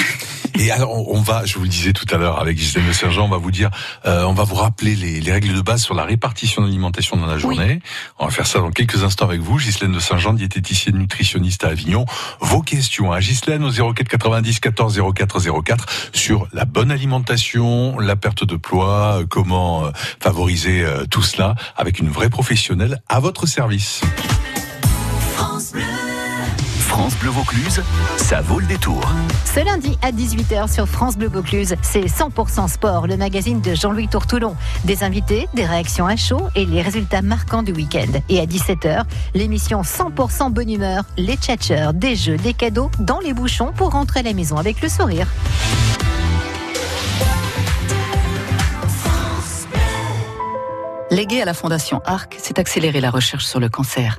Et 0.59 0.71
alors, 0.71 1.09
on 1.09 1.23
va, 1.23 1.47
je 1.47 1.55
vous 1.55 1.63
le 1.63 1.71
disais 1.71 1.95
tout 1.95 2.05
à 2.15 2.19
l'heure 2.19 2.39
avec 2.39 2.59
Gisèle 2.59 2.87
de 2.87 2.93
Sergent, 2.93 3.25
on 3.25 3.31
va 3.31 3.39
vous 3.39 3.51
dire, 3.51 3.71
euh, 4.05 4.25
on 4.25 4.35
va 4.35 4.45
vous 4.45 4.57
rappeler 4.57 4.95
les, 4.95 5.19
les 5.19 5.33
règles 5.33 5.55
de 5.55 5.63
base 5.63 5.83
sur 5.83 5.95
la 5.95 6.05
répartition 6.05 6.61
de 6.61 6.67
l'alimentation 6.67 7.17
dans 7.17 7.25
la 7.25 7.39
journée. 7.39 7.81
On 8.19 8.27
va 8.27 8.31
faire 8.31 8.47
ça 8.47 8.59
dans 8.59 8.71
quelques 8.71 9.03
instants 9.03 9.25
avec 9.25 9.41
vous, 9.41 9.57
Ghislaine 9.57 9.93
de 9.93 9.99
Saint-Jean, 9.99 10.35
diététicienne 10.35 10.99
nutritionniste 10.99 11.65
à 11.65 11.69
Avignon. 11.69 12.05
Vos 12.41 12.61
questions 12.61 13.11
à 13.11 13.21
Ghislaine 13.21 13.65
au 13.65 13.71
04 13.71 14.07
90 14.07 14.61
14 14.61 15.01
04 15.15 15.63
04 15.63 15.87
sur 16.13 16.47
la 16.53 16.67
bonne 16.67 16.91
alimentation, 16.91 17.99
la 17.99 18.17
perte 18.17 18.45
de 18.45 18.57
poids, 18.57 19.21
euh, 19.21 19.27
comment 19.27 19.87
euh, 19.87 19.91
favoriser 20.21 20.83
euh, 20.85 21.07
tout 21.11 21.23
cela 21.23 21.55
avec 21.75 22.01
une 22.01 22.11
vraie 22.11 22.29
professionnelle 22.29 23.01
à 23.09 23.19
votre 23.19 23.47
service. 23.47 24.03
France 25.37 25.73
Bleu 25.73 26.10
Vaucluse, 27.31 27.83
ça 28.17 28.41
vaut 28.41 28.59
le 28.59 28.67
détour. 28.67 29.01
Ce 29.45 29.65
lundi 29.65 29.97
à 30.03 30.11
18h 30.11 30.73
sur 30.73 30.89
France 30.89 31.17
Bleu 31.17 31.29
Vaucluse, 31.29 31.77
c'est 31.83 32.05
100% 32.05 32.69
sport, 32.69 33.07
le 33.07 33.17
magazine 33.17 33.61
de 33.61 33.75
Jean-Louis 33.75 34.09
Tourtoulon. 34.09 34.57
Des 34.85 35.05
invités, 35.05 35.49
des 35.55 35.65
réactions 35.65 36.07
à 36.07 36.17
chaud 36.17 36.49
et 36.57 36.67
les 36.67 36.83
résultats 36.83 37.23
marquants 37.23 37.63
du 37.63 37.73
week-end. 37.73 38.11
Et 38.29 38.41
à 38.41 38.47
17h, 38.47 39.05
l'émission 39.35 39.83
100% 39.83 40.51
bonne 40.51 40.71
humeur, 40.71 41.05
les 41.17 41.37
tchatcheurs, 41.37 41.95
des 41.95 42.17
jeux, 42.17 42.37
des 42.37 42.55
cadeaux 42.55 42.91
dans 42.99 43.21
les 43.21 43.33
bouchons 43.33 43.73
pour 43.73 43.91
rentrer 43.93 44.21
à 44.21 44.25
la 44.25 44.33
maison 44.33 44.57
avec 44.57 44.83
le 44.83 44.89
sourire. 44.89 45.29
Légué 51.11 51.43
à 51.43 51.45
la 51.45 51.55
Fondation 51.55 52.01
ARC, 52.05 52.37
c'est 52.39 52.59
accélérer 52.59 53.01
la 53.01 53.11
recherche 53.11 53.45
sur 53.45 53.61
le 53.61 53.69
cancer. 53.69 54.19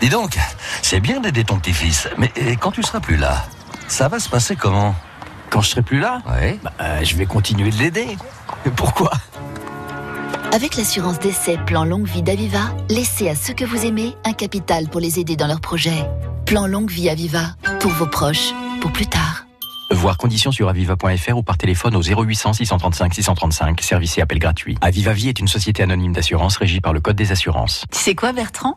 Dis 0.00 0.08
donc, 0.08 0.38
c'est 0.82 1.00
bien 1.00 1.20
d'aider 1.20 1.44
ton 1.44 1.58
petit-fils, 1.58 2.08
mais 2.18 2.30
quand 2.60 2.70
tu 2.70 2.82
seras 2.82 3.00
plus 3.00 3.16
là, 3.16 3.44
ça 3.88 4.08
va 4.08 4.18
se 4.18 4.28
passer 4.28 4.56
comment 4.56 4.94
Quand 5.50 5.60
je 5.62 5.70
serai 5.70 5.82
plus 5.82 5.98
là 6.00 6.20
Ouais. 6.26 6.58
bah, 6.62 6.72
euh, 6.80 7.02
Je 7.04 7.16
vais 7.16 7.26
continuer 7.26 7.70
de 7.70 7.76
l'aider. 7.76 8.16
Pourquoi 8.76 9.10
Avec 10.52 10.76
l'assurance 10.76 11.18
d'essai 11.18 11.58
Plan 11.66 11.84
Longue 11.84 12.06
Vie 12.06 12.22
d'Aviva, 12.22 12.74
laissez 12.88 13.28
à 13.28 13.34
ceux 13.34 13.54
que 13.54 13.64
vous 13.64 13.86
aimez 13.86 14.14
un 14.24 14.32
capital 14.32 14.88
pour 14.88 15.00
les 15.00 15.18
aider 15.18 15.36
dans 15.36 15.46
leurs 15.46 15.60
projets. 15.60 16.04
Plan 16.44 16.66
Longue 16.66 16.90
Vie 16.90 17.08
Aviva, 17.08 17.54
pour 17.80 17.90
vos 17.92 18.06
proches, 18.06 18.52
pour 18.80 18.92
plus 18.92 19.06
tard. 19.06 19.44
Voir 19.92 20.16
conditions 20.18 20.50
sur 20.50 20.68
aviva.fr 20.68 21.36
ou 21.36 21.42
par 21.44 21.56
téléphone 21.56 21.94
au 21.96 22.02
0800 22.02 22.54
635 22.54 23.14
635, 23.14 23.80
service 23.80 24.18
et 24.18 24.20
appel 24.22 24.40
gratuit. 24.40 24.76
Aviva 24.80 25.12
Vie 25.12 25.28
est 25.28 25.38
une 25.38 25.46
société 25.48 25.82
anonyme 25.84 26.12
d'assurance 26.12 26.56
régie 26.56 26.80
par 26.80 26.92
le 26.92 27.00
Code 27.00 27.16
des 27.16 27.30
assurances. 27.32 27.84
Tu 27.92 27.98
sais 27.98 28.14
quoi, 28.16 28.32
Bertrand? 28.32 28.76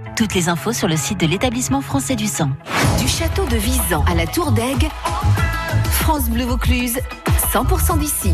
Toutes 0.15 0.33
les 0.35 0.49
infos 0.49 0.73
sur 0.73 0.87
le 0.87 0.95
site 0.95 1.19
de 1.19 1.25
l'établissement 1.25 1.81
français 1.81 2.15
du 2.15 2.27
sang. 2.27 2.49
Du 2.99 3.07
château 3.07 3.45
de 3.45 3.55
Visan 3.55 4.03
à 4.07 4.15
la 4.15 4.27
Tour 4.27 4.51
d'Aigle, 4.51 4.87
France 5.91 6.29
Bleu 6.29 6.43
Vaucluse, 6.43 6.99
100% 7.53 7.99
d'ici. 7.99 8.33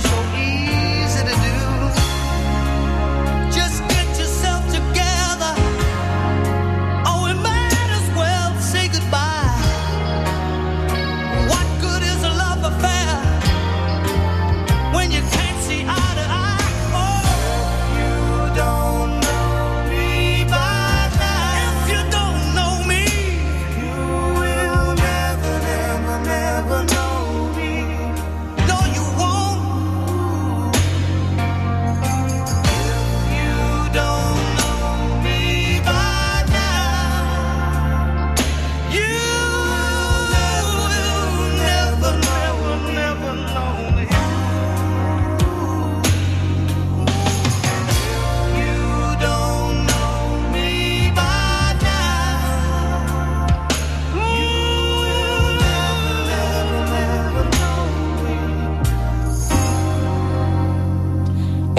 so 0.00 0.36
easy. 0.36 0.57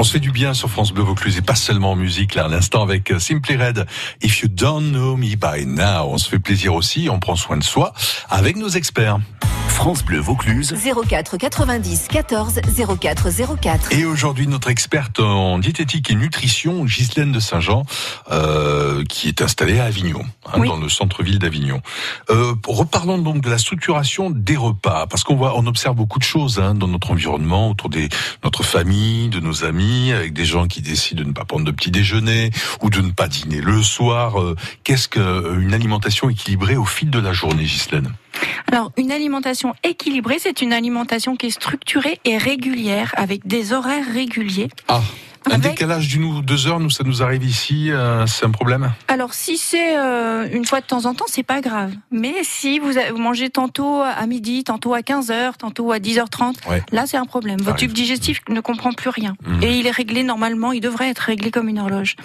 Se 0.10 0.14
fait 0.14 0.20
du 0.20 0.32
bien 0.32 0.56
sur 0.56 0.72
France 0.72 0.92
Bleu 0.92 1.04
Vaucluse 1.04 1.38
et 1.38 1.44
pas 1.44 1.54
seulement 1.54 1.92
en 1.92 1.96
musique 1.96 2.34
là 2.34 2.46
à 2.46 2.48
l'instant 2.48 2.82
avec 2.82 3.12
euh, 3.12 3.20
Simply 3.20 3.58
Red. 3.58 3.86
If 4.24 4.42
you 4.42 4.48
don't 4.48 4.90
know 4.90 5.16
me 5.16 5.36
by 5.36 5.68
now, 5.68 6.08
on 6.10 6.18
se 6.18 6.28
fait 6.28 6.40
plaisir 6.40 6.74
aussi, 6.74 7.10
on 7.12 7.20
prend 7.20 7.36
soin 7.36 7.58
de 7.58 7.64
soi 7.64 7.94
avec 8.28 8.56
nos 8.56 8.70
experts. 8.70 9.20
France 9.80 10.04
Bleu 10.04 10.20
Vaucluse. 10.20 10.76
04 11.08 11.38
90 11.38 12.10
14 12.10 12.60
04 13.00 13.30
04. 13.62 13.94
Et 13.94 14.04
aujourd'hui, 14.04 14.46
notre 14.46 14.70
experte 14.70 15.22
en 15.22 15.58
diététique 15.58 16.12
et 16.12 16.16
nutrition, 16.16 16.84
Ghislaine 16.84 17.32
de 17.32 17.40
Saint-Jean, 17.40 17.86
euh, 18.30 19.06
qui 19.06 19.30
est 19.30 19.42
installée 19.42 19.80
à 19.80 19.86
Avignon, 19.86 20.26
hein, 20.52 20.66
dans 20.66 20.76
le 20.76 20.90
centre-ville 20.90 21.40
d'Avignon. 21.40 21.82
Euh, 22.30 22.56
reparlons 22.68 23.20
donc 23.20 23.40
de 23.40 23.50
la 23.50 23.58
structuration 23.58 24.30
des 24.30 24.58
repas, 24.58 25.08
parce 25.08 25.24
qu'on 25.24 25.38
voit, 25.38 25.58
on 25.58 25.66
observe 25.66 25.96
beaucoup 25.96 26.20
de 26.20 26.26
choses 26.26 26.60
hein, 26.60 26.76
dans 26.76 26.90
notre 26.90 27.12
environnement, 27.12 27.70
autour 27.70 27.88
de 27.88 28.10
notre 28.44 28.64
famille, 28.64 29.30
de 29.30 29.40
nos 29.40 29.64
amis, 29.64 30.12
avec 30.12 30.34
des 30.34 30.44
gens 30.44 30.68
qui 30.68 30.82
décident 30.82 31.24
de 31.24 31.28
ne 31.30 31.34
pas 31.34 31.46
prendre 31.46 31.64
de 31.64 31.72
petit 31.72 31.90
déjeuner 31.90 32.52
ou 32.82 32.90
de 32.90 33.00
ne 33.00 33.12
pas 33.12 33.30
dîner 33.30 33.62
le 33.62 33.82
soir. 33.82 34.42
Euh, 34.42 34.58
Qu'est-ce 34.84 35.08
qu'une 35.08 35.74
alimentation 35.74 36.30
équilibrée 36.30 36.76
au 36.76 36.84
fil 36.84 37.10
de 37.10 37.20
la 37.20 37.32
journée, 37.32 37.64
Ghislaine? 37.64 38.12
Alors, 38.72 38.92
une 38.98 39.12
alimentation 39.12 39.74
équilibrée, 39.84 40.38
c'est 40.40 40.62
une 40.62 40.74
alimentation 40.74 41.36
qui 41.36 41.48
est 41.48 41.52
structurée 41.52 42.20
et 42.26 42.38
régulière, 42.38 43.14
avec 43.18 43.48
des 43.48 43.74
horaires 43.74 44.06
réguliers. 44.14 44.70
Ah 44.88 45.02
un 45.52 45.58
décalage 45.58 46.08
d'une 46.08 46.24
ou 46.24 46.42
deux 46.42 46.68
heures, 46.68 46.80
nous, 46.80 46.90
ça 46.90 47.04
nous 47.04 47.24
arrive 47.24 47.44
ici, 47.44 47.92
euh, 47.92 48.26
c'est 48.28 48.46
un 48.46 48.52
problème 48.52 48.92
Alors, 49.08 49.34
si 49.34 49.58
c'est 49.58 49.98
euh, 49.98 50.48
une 50.52 50.66
fois 50.66 50.82
de 50.82 50.86
temps 50.86 51.06
en 51.06 51.14
temps, 51.14 51.26
c'est 51.28 51.44
pas 51.44 51.62
grave. 51.62 51.94
Mais 52.12 52.36
si 52.44 52.80
vous, 52.80 52.92
vous, 52.92 53.18
mangez 53.18 53.50
tantôt 53.50 54.02
à 54.02 54.26
midi, 54.26 54.64
tantôt 54.64 54.94
à 54.94 55.00
15h, 55.00 55.58
tantôt 55.58 55.92
à 55.92 55.98
10h30, 55.98 56.70
ouais. 56.70 56.84
là, 56.92 57.06
c'est 57.06 57.18
un 57.18 57.26
problème. 57.26 57.60
Votre 57.62 57.78
tube 57.78 57.94
digestif 57.94 58.42
ne 58.50 58.60
comprend 58.60 58.92
plus 58.92 59.10
rien. 59.10 59.36
Mmh. 59.46 59.64
Et 59.64 59.80
il 59.80 59.88
est 59.88 59.92
réglé 59.92 60.24
normalement, 60.24 60.72
il 60.72 60.82
devrait 60.82 61.10
être 61.10 61.20
réglé 61.20 61.52
comme 61.52 61.70
une 61.70 61.80
horloge. 61.80 62.16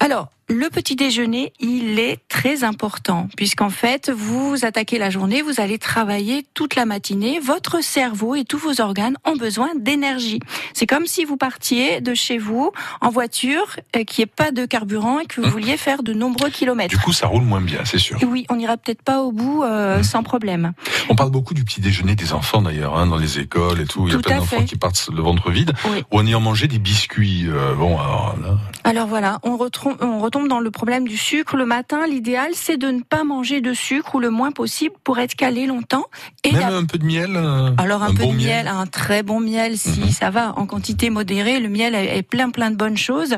Alors, 0.00 0.28
le 0.48 0.68
petit 0.68 0.96
déjeuner, 0.96 1.52
il 1.60 1.98
est 1.98 2.18
très 2.28 2.64
important 2.64 3.28
puisqu'en 3.36 3.70
fait, 3.70 4.10
vous 4.10 4.64
attaquez 4.64 4.98
la 4.98 5.10
journée, 5.10 5.42
vous 5.42 5.60
allez 5.60 5.78
travailler 5.78 6.44
toute 6.54 6.74
la 6.74 6.86
matinée. 6.86 7.40
Votre 7.40 7.82
cerveau 7.82 8.34
et 8.34 8.44
tous 8.44 8.58
vos 8.58 8.80
organes 8.80 9.16
ont 9.24 9.36
besoin 9.36 9.70
d'énergie. 9.76 10.40
C'est 10.74 10.86
comme 10.86 11.06
si 11.06 11.24
vous 11.24 11.36
partiez 11.36 12.00
de 12.00 12.14
chez 12.14 12.38
vous 12.38 12.72
en 13.00 13.10
voiture, 13.10 13.76
euh, 13.96 14.04
qui 14.04 14.22
est 14.22 14.26
pas 14.26 14.50
de 14.50 14.66
carburant 14.66 15.18
et 15.20 15.26
que 15.26 15.40
vous 15.40 15.50
vouliez 15.50 15.76
faire 15.76 16.02
de 16.02 16.12
nombreux 16.12 16.50
kilomètres. 16.50 16.90
Du 16.90 16.98
coup, 16.98 17.12
ça 17.12 17.26
roule 17.26 17.44
moins 17.44 17.60
bien, 17.60 17.84
c'est 17.84 17.98
sûr. 17.98 18.22
Et 18.22 18.24
oui, 18.24 18.46
on 18.48 18.56
n'ira 18.56 18.76
peut-être 18.76 19.02
pas 19.02 19.22
au 19.22 19.32
bout 19.32 19.62
euh, 19.62 20.00
mmh. 20.00 20.02
sans 20.02 20.22
problème. 20.22 20.72
On 21.08 21.14
parle 21.14 21.30
beaucoup 21.30 21.54
du 21.54 21.64
petit 21.64 21.80
déjeuner 21.80 22.14
des 22.14 22.32
enfants 22.32 22.62
d'ailleurs, 22.62 22.96
hein, 22.96 23.06
dans 23.06 23.16
les 23.16 23.38
écoles 23.38 23.80
et 23.80 23.86
tout. 23.86 24.06
Il 24.06 24.12
y 24.12 24.16
a 24.16 24.18
plein 24.18 24.38
d'enfants 24.38 24.64
qui 24.64 24.76
partent 24.76 25.08
le 25.12 25.22
ventre 25.22 25.50
vide 25.50 25.72
oui. 25.90 26.02
ou 26.10 26.18
en 26.18 26.26
ayant 26.26 26.40
mangé 26.40 26.68
des 26.68 26.78
biscuits. 26.78 27.46
Euh, 27.48 27.74
bon, 27.74 27.98
alors 27.98 28.36
là. 28.40 28.58
Alors 28.84 29.06
voilà, 29.06 29.38
on 29.42 29.56
retombe, 29.56 29.96
on 30.00 30.18
retombe 30.32 30.48
dans 30.48 30.60
le 30.60 30.70
problème 30.70 31.06
du 31.06 31.18
sucre 31.18 31.56
le 31.56 31.66
matin. 31.66 32.06
L'idéal, 32.06 32.52
c'est 32.54 32.78
de 32.78 32.90
ne 32.90 33.02
pas 33.02 33.22
manger 33.22 33.60
de 33.60 33.74
sucre 33.74 34.14
ou 34.14 34.18
le 34.18 34.30
moins 34.30 34.50
possible 34.50 34.94
pour 35.04 35.18
être 35.18 35.34
calé 35.34 35.66
longtemps. 35.66 36.06
Et 36.42 36.52
Même 36.52 36.62
a... 36.62 36.76
un 36.76 36.86
peu 36.86 36.96
de 36.96 37.04
miel. 37.04 37.36
Euh, 37.36 37.70
Alors 37.76 38.02
un, 38.02 38.08
un 38.08 38.14
peu 38.14 38.22
bon 38.22 38.32
de 38.32 38.38
miel, 38.38 38.64
miel, 38.64 38.68
un 38.68 38.86
très 38.86 39.22
bon 39.22 39.40
miel, 39.40 39.76
si 39.76 40.00
mmh. 40.00 40.08
ça 40.10 40.30
va, 40.30 40.54
en 40.56 40.64
quantité 40.64 41.10
modérée. 41.10 41.60
Le 41.60 41.68
miel 41.68 41.94
est 41.94 42.22
plein 42.22 42.48
plein 42.48 42.70
de 42.70 42.76
bonnes 42.76 42.96
choses. 42.96 43.36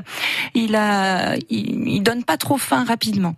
Il 0.54 0.76
a, 0.76 1.34
il, 1.50 1.88
il 1.88 2.00
donne 2.00 2.22
pas 2.22 2.36
trop 2.36 2.58
faim 2.58 2.84
rapidement, 2.86 3.34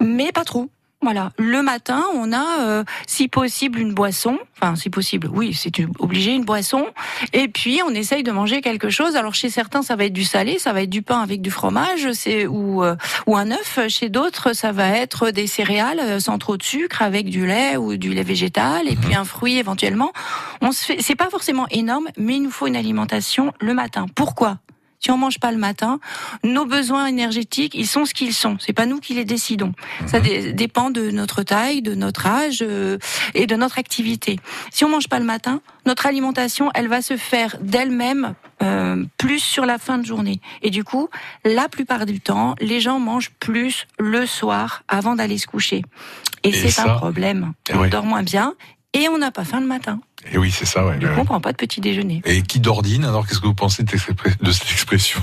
mais 0.00 0.32
pas 0.32 0.44
trop. 0.44 0.68
Voilà, 1.00 1.30
le 1.38 1.62
matin, 1.62 2.02
on 2.14 2.32
a, 2.32 2.60
euh, 2.62 2.84
si 3.06 3.28
possible, 3.28 3.78
une 3.78 3.94
boisson. 3.94 4.36
Enfin, 4.56 4.74
si 4.74 4.90
possible, 4.90 5.30
oui, 5.32 5.54
c'est 5.54 5.72
obligé 6.00 6.32
une 6.32 6.44
boisson. 6.44 6.86
Et 7.32 7.46
puis, 7.46 7.80
on 7.86 7.90
essaye 7.90 8.24
de 8.24 8.32
manger 8.32 8.60
quelque 8.62 8.90
chose. 8.90 9.14
Alors, 9.14 9.32
chez 9.32 9.48
certains, 9.48 9.82
ça 9.82 9.94
va 9.94 10.06
être 10.06 10.12
du 10.12 10.24
salé, 10.24 10.58
ça 10.58 10.72
va 10.72 10.82
être 10.82 10.90
du 10.90 11.02
pain 11.02 11.20
avec 11.20 11.40
du 11.40 11.52
fromage, 11.52 12.10
c'est 12.14 12.48
ou 12.48 12.82
euh, 12.82 12.96
ou 13.28 13.36
un 13.36 13.52
œuf. 13.52 13.78
Chez 13.86 14.08
d'autres, 14.08 14.54
ça 14.54 14.72
va 14.72 14.88
être 14.88 15.30
des 15.30 15.46
céréales 15.46 16.00
euh, 16.00 16.18
sans 16.18 16.36
trop 16.38 16.56
de 16.56 16.64
sucre, 16.64 17.00
avec 17.00 17.30
du 17.30 17.46
lait 17.46 17.76
ou 17.76 17.96
du 17.96 18.12
lait 18.12 18.24
végétal, 18.24 18.88
et 18.88 18.96
puis 18.96 19.14
un 19.14 19.24
fruit 19.24 19.56
éventuellement. 19.56 20.12
On 20.62 20.72
se 20.72 20.84
fait, 20.84 20.96
c'est 21.00 21.14
pas 21.14 21.30
forcément 21.30 21.68
énorme, 21.70 22.08
mais 22.16 22.36
il 22.36 22.42
nous 22.42 22.50
faut 22.50 22.66
une 22.66 22.76
alimentation 22.76 23.52
le 23.60 23.72
matin. 23.72 24.06
Pourquoi? 24.16 24.58
Si 25.00 25.10
on 25.10 25.18
mange 25.18 25.38
pas 25.38 25.52
le 25.52 25.58
matin, 25.58 26.00
nos 26.44 26.66
besoins 26.66 27.06
énergétiques, 27.06 27.74
ils 27.74 27.86
sont 27.86 28.04
ce 28.04 28.14
qu'ils 28.14 28.34
sont. 28.34 28.56
C'est 28.58 28.72
pas 28.72 28.86
nous 28.86 28.98
qui 28.98 29.14
les 29.14 29.24
décidons. 29.24 29.72
Ça 30.06 30.20
dé 30.20 30.52
dépend 30.52 30.90
de 30.90 31.10
notre 31.10 31.42
taille, 31.42 31.82
de 31.82 31.94
notre 31.94 32.26
âge 32.26 32.58
euh, 32.62 32.98
et 33.34 33.46
de 33.46 33.56
notre 33.56 33.78
activité. 33.78 34.38
Si 34.70 34.84
on 34.84 34.88
mange 34.88 35.08
pas 35.08 35.18
le 35.18 35.24
matin, 35.24 35.60
notre 35.86 36.06
alimentation, 36.06 36.70
elle 36.74 36.88
va 36.88 37.02
se 37.02 37.16
faire 37.16 37.56
d'elle-même 37.60 38.34
euh, 38.62 39.04
plus 39.18 39.38
sur 39.38 39.66
la 39.66 39.78
fin 39.78 39.98
de 39.98 40.06
journée. 40.06 40.40
Et 40.62 40.70
du 40.70 40.84
coup, 40.84 41.08
la 41.44 41.68
plupart 41.68 42.06
du 42.06 42.20
temps, 42.20 42.54
les 42.60 42.80
gens 42.80 42.98
mangent 42.98 43.30
plus 43.38 43.86
le 43.98 44.26
soir 44.26 44.82
avant 44.88 45.14
d'aller 45.14 45.38
se 45.38 45.46
coucher. 45.46 45.82
Et, 46.42 46.50
et 46.50 46.52
c'est 46.52 46.80
un 46.80 46.94
problème. 46.94 47.52
On 47.72 47.80
oui. 47.80 47.90
dort 47.90 48.04
moins 48.04 48.22
bien 48.22 48.54
et 48.98 49.08
on 49.08 49.18
n'a 49.18 49.30
pas 49.30 49.44
faim 49.44 49.60
le 49.60 49.66
matin. 49.66 50.00
Et 50.32 50.38
oui, 50.38 50.50
c'est 50.50 50.66
ça, 50.66 50.84
ouais. 50.84 50.98
Du 50.98 51.06
coup, 51.06 51.20
on 51.20 51.24
prend 51.24 51.40
pas 51.40 51.52
de 51.52 51.56
petit 51.56 51.80
déjeuner. 51.80 52.20
Et 52.24 52.42
qui 52.42 52.58
d'ordine, 52.58 53.04
alors 53.04 53.26
qu'est-ce 53.26 53.38
que 53.38 53.46
vous 53.46 53.54
pensez 53.54 53.84
de 53.84 53.96
cette 53.96 54.70
expression? 54.72 55.22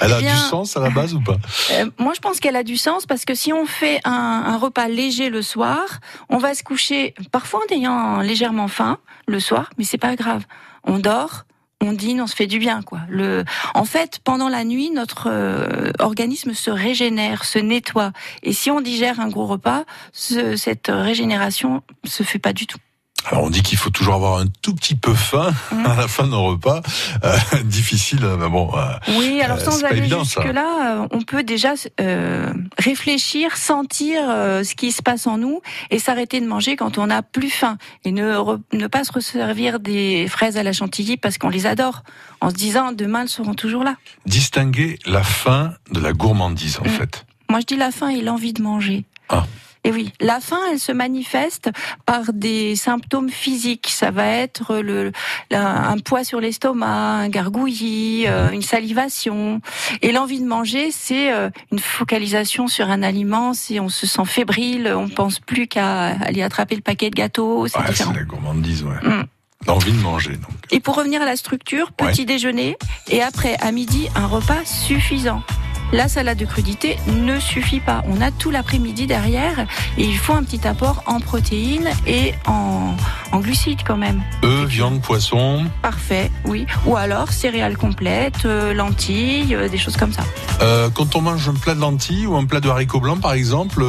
Elle 0.00 0.12
a 0.12 0.18
Eh 0.18 0.22
bien, 0.22 0.34
du 0.34 0.38
sens 0.38 0.76
à 0.76 0.80
la 0.80 0.90
base 0.90 1.14
ou 1.14 1.20
pas? 1.20 1.36
Euh, 1.72 1.90
Moi, 1.98 2.12
je 2.14 2.20
pense 2.20 2.40
qu'elle 2.40 2.56
a 2.56 2.62
du 2.62 2.76
sens 2.76 3.04
parce 3.04 3.24
que 3.24 3.34
si 3.34 3.52
on 3.52 3.66
fait 3.66 4.00
un, 4.04 4.12
un, 4.46 4.56
repas 4.56 4.88
léger 4.88 5.28
le 5.28 5.42
soir, 5.42 6.00
on 6.30 6.38
va 6.38 6.54
se 6.54 6.62
coucher 6.62 7.14
parfois 7.30 7.60
en 7.60 7.74
ayant 7.74 8.20
légèrement 8.20 8.68
faim 8.68 8.98
le 9.26 9.40
soir, 9.40 9.70
mais 9.76 9.84
c'est 9.84 9.98
pas 9.98 10.16
grave. 10.16 10.44
On 10.84 10.98
dort, 10.98 11.44
on 11.80 11.92
dîne, 11.92 12.20
on 12.20 12.26
se 12.26 12.34
fait 12.34 12.46
du 12.46 12.58
bien, 12.58 12.82
quoi. 12.82 13.00
Le, 13.08 13.44
en 13.74 13.84
fait, 13.84 14.20
pendant 14.24 14.48
la 14.48 14.64
nuit, 14.64 14.90
notre 14.90 15.28
euh, 15.30 15.90
organisme 15.98 16.54
se 16.54 16.70
régénère, 16.70 17.44
se 17.44 17.58
nettoie. 17.58 18.12
Et 18.42 18.52
si 18.52 18.70
on 18.70 18.80
digère 18.80 19.20
un 19.20 19.28
gros 19.28 19.46
repas, 19.46 19.84
ce, 20.12 20.56
cette 20.56 20.88
régénération 20.88 21.82
se 22.04 22.22
fait 22.22 22.38
pas 22.38 22.52
du 22.52 22.66
tout. 22.66 22.78
Alors 23.26 23.44
on 23.44 23.50
dit 23.50 23.62
qu'il 23.62 23.76
faut 23.76 23.90
toujours 23.90 24.14
avoir 24.14 24.38
un 24.38 24.46
tout 24.62 24.74
petit 24.74 24.94
peu 24.94 25.12
faim 25.12 25.52
mmh. 25.72 25.86
à 25.86 25.96
la 25.96 26.08
fin 26.08 26.26
d'un 26.26 26.38
repas. 26.38 26.80
Euh, 27.24 27.36
difficile, 27.64 28.20
mais 28.38 28.48
bon. 28.48 28.70
Euh, 28.74 29.18
oui, 29.18 29.40
alors 29.42 29.60
sans 29.60 29.84
aller 29.84 29.98
évident, 29.98 30.24
jusque 30.24 30.44
là, 30.44 31.06
on 31.10 31.20
peut 31.22 31.42
déjà 31.42 31.74
euh, 32.00 32.52
réfléchir, 32.78 33.56
sentir 33.56 34.22
euh, 34.28 34.64
ce 34.64 34.74
qui 34.74 34.92
se 34.92 35.02
passe 35.02 35.26
en 35.26 35.36
nous 35.36 35.60
et 35.90 35.98
s'arrêter 35.98 36.40
de 36.40 36.46
manger 36.46 36.76
quand 36.76 36.96
on 36.96 37.08
n'a 37.08 37.22
plus 37.22 37.50
faim 37.50 37.76
et 38.04 38.12
ne 38.12 38.34
re, 38.34 38.58
ne 38.72 38.86
pas 38.86 39.04
se 39.04 39.12
resservir 39.12 39.80
des 39.80 40.26
fraises 40.28 40.56
à 40.56 40.62
la 40.62 40.72
chantilly 40.72 41.16
parce 41.16 41.38
qu'on 41.38 41.50
les 41.50 41.66
adore, 41.66 42.04
en 42.40 42.50
se 42.50 42.54
disant 42.54 42.92
demain 42.92 43.22
elles 43.22 43.28
seront 43.28 43.54
toujours 43.54 43.84
là. 43.84 43.96
Distinguer 44.26 44.98
la 45.04 45.22
faim 45.22 45.74
de 45.90 46.00
la 46.00 46.12
gourmandise 46.12 46.78
en 46.78 46.86
mmh. 46.86 46.90
fait. 46.90 47.26
Moi 47.50 47.60
je 47.60 47.66
dis 47.66 47.76
la 47.76 47.90
faim 47.90 48.08
et 48.08 48.22
l'envie 48.22 48.52
de 48.52 48.62
manger. 48.62 49.04
Ah. 49.28 49.44
Et 49.88 49.90
oui, 49.90 50.12
la 50.20 50.38
faim, 50.38 50.60
elle 50.70 50.78
se 50.78 50.92
manifeste 50.92 51.70
par 52.04 52.34
des 52.34 52.76
symptômes 52.76 53.30
physiques. 53.30 53.88
Ça 53.88 54.10
va 54.10 54.26
être 54.26 54.76
le, 54.76 55.12
un 55.50 55.96
poids 55.98 56.24
sur 56.24 56.40
l'estomac, 56.40 56.86
un 56.86 57.28
gargouillis, 57.30 58.26
euh, 58.26 58.50
une 58.50 58.60
salivation. 58.60 59.62
Et 60.02 60.12
l'envie 60.12 60.40
de 60.40 60.46
manger, 60.46 60.90
c'est 60.90 61.32
euh, 61.32 61.48
une 61.72 61.78
focalisation 61.78 62.68
sur 62.68 62.90
un 62.90 63.02
aliment. 63.02 63.54
Si 63.54 63.80
on 63.80 63.88
se 63.88 64.06
sent 64.06 64.26
fébrile, 64.26 64.92
on 64.94 65.08
pense 65.08 65.40
plus 65.40 65.68
qu'à 65.68 66.08
aller 66.08 66.42
attraper 66.42 66.76
le 66.76 66.82
paquet 66.82 67.08
de 67.08 67.14
gâteaux. 67.14 67.66
C'est 67.66 67.78
ouais, 67.78 68.14
la 68.14 68.24
gourmandise, 68.24 68.82
ouais. 68.82 69.08
Mm. 69.08 69.24
L'envie 69.66 69.92
de 69.92 70.00
manger, 70.00 70.32
donc. 70.32 70.50
Et 70.70 70.80
pour 70.80 70.96
revenir 70.96 71.22
à 71.22 71.24
la 71.24 71.36
structure, 71.36 71.92
petit 71.92 72.20
ouais. 72.20 72.26
déjeuner 72.26 72.76
et 73.10 73.22
après 73.22 73.56
à 73.60 73.72
midi 73.72 74.08
un 74.14 74.26
repas 74.26 74.66
suffisant. 74.66 75.42
La 75.90 76.06
salade 76.06 76.36
de 76.36 76.44
crudité 76.44 76.98
ne 77.06 77.40
suffit 77.40 77.80
pas. 77.80 78.02
On 78.08 78.20
a 78.20 78.30
tout 78.30 78.50
l'après-midi 78.50 79.06
derrière 79.06 79.60
et 79.96 80.04
il 80.04 80.18
faut 80.18 80.34
un 80.34 80.42
petit 80.42 80.66
apport 80.68 81.02
en 81.06 81.18
protéines 81.18 81.88
et 82.06 82.34
en, 82.46 82.94
en 83.32 83.40
glucides 83.40 83.80
quand 83.86 83.96
même. 83.96 84.22
Œufs, 84.44 84.68
viande, 84.68 85.00
poisson. 85.00 85.64
Parfait, 85.80 86.30
oui. 86.44 86.66
Ou 86.84 86.96
alors 86.96 87.32
céréales 87.32 87.78
complètes, 87.78 88.44
euh, 88.44 88.74
lentilles, 88.74 89.54
euh, 89.54 89.70
des 89.70 89.78
choses 89.78 89.96
comme 89.96 90.12
ça. 90.12 90.24
Euh, 90.60 90.90
quand 90.90 91.16
on 91.16 91.22
mange 91.22 91.48
un 91.48 91.54
plat 91.54 91.74
de 91.74 91.80
lentilles 91.80 92.26
ou 92.26 92.36
un 92.36 92.44
plat 92.44 92.60
de 92.60 92.68
haricots 92.68 93.00
blancs 93.00 93.20
par 93.20 93.32
exemple, 93.32 93.82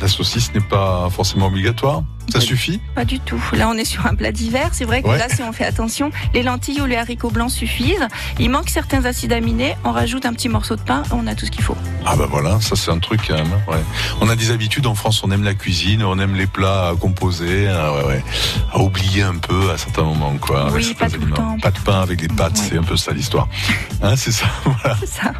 la 0.00 0.08
saucisse 0.08 0.54
n'est 0.54 0.60
pas 0.60 1.08
forcément 1.10 1.46
obligatoire 1.46 2.04
ça 2.28 2.38
pas 2.38 2.44
suffit 2.44 2.80
Pas 2.94 3.04
du 3.04 3.20
tout. 3.20 3.42
Là, 3.52 3.68
on 3.68 3.74
est 3.74 3.84
sur 3.84 4.06
un 4.06 4.14
plat 4.14 4.32
d'hiver. 4.32 4.70
C'est 4.72 4.84
vrai 4.84 5.02
que 5.02 5.08
Ouais. 5.08 5.18
là, 5.18 5.28
si 5.28 5.42
on 5.42 5.52
fait 5.52 5.64
attention, 5.64 6.10
les 6.32 6.42
lentilles 6.42 6.80
ou 6.80 6.86
les 6.86 6.96
haricots 6.96 7.30
blancs 7.30 7.50
suffisent. 7.50 8.06
Il 8.38 8.50
manque 8.50 8.70
certains 8.70 9.04
acides 9.04 9.32
aminés. 9.32 9.76
On 9.84 9.92
rajoute 9.92 10.26
un 10.26 10.32
petit 10.32 10.48
morceau 10.48 10.76
de 10.76 10.80
pain. 10.82 11.02
On 11.12 11.26
a 11.26 11.34
tout 11.34 11.46
ce 11.46 11.50
qu'il 11.50 11.62
faut. 11.62 11.76
Ah 12.06 12.16
bah 12.16 12.26
voilà, 12.28 12.60
ça 12.60 12.76
c'est 12.76 12.90
un 12.90 12.98
truc 12.98 13.20
quand 13.28 13.34
même. 13.34 13.46
hein, 13.52 13.72
Ouais. 13.72 13.82
On 14.20 14.28
a 14.28 14.36
des 14.36 14.50
habitudes 14.50 14.86
en 14.86 14.94
France, 14.94 15.22
on 15.24 15.30
aime 15.30 15.44
la 15.44 15.54
cuisine, 15.54 16.02
on 16.02 16.18
aime 16.18 16.34
les 16.34 16.46
plats 16.46 16.88
à 16.90 16.94
composer, 16.96 17.66
ouais, 17.68 18.04
ouais. 18.06 18.24
à 18.72 18.78
oublier 18.80 19.22
un 19.22 19.36
peu 19.36 19.70
à 19.70 19.78
certains 19.78 20.02
moments 20.02 20.36
quoi. 20.38 20.70
Oui, 20.72 20.94
pas 20.94 21.06
tout 21.08 21.16
le 21.16 21.22
aliments. 21.22 21.36
temps. 21.36 21.56
Pas 21.60 21.70
de 21.70 21.78
pain 21.78 22.00
avec 22.00 22.20
des 22.20 22.28
pâtes, 22.28 22.56
c'est 22.56 22.76
un 22.78 22.82
peu 22.82 22.96
ça 22.96 23.12
l'histoire. 23.12 23.48
Hein, 24.02 24.16
c'est 24.16 24.32
ça. 24.32 24.46
Voilà. 24.64 24.96
C'est 25.00 25.08
ça. 25.08 25.32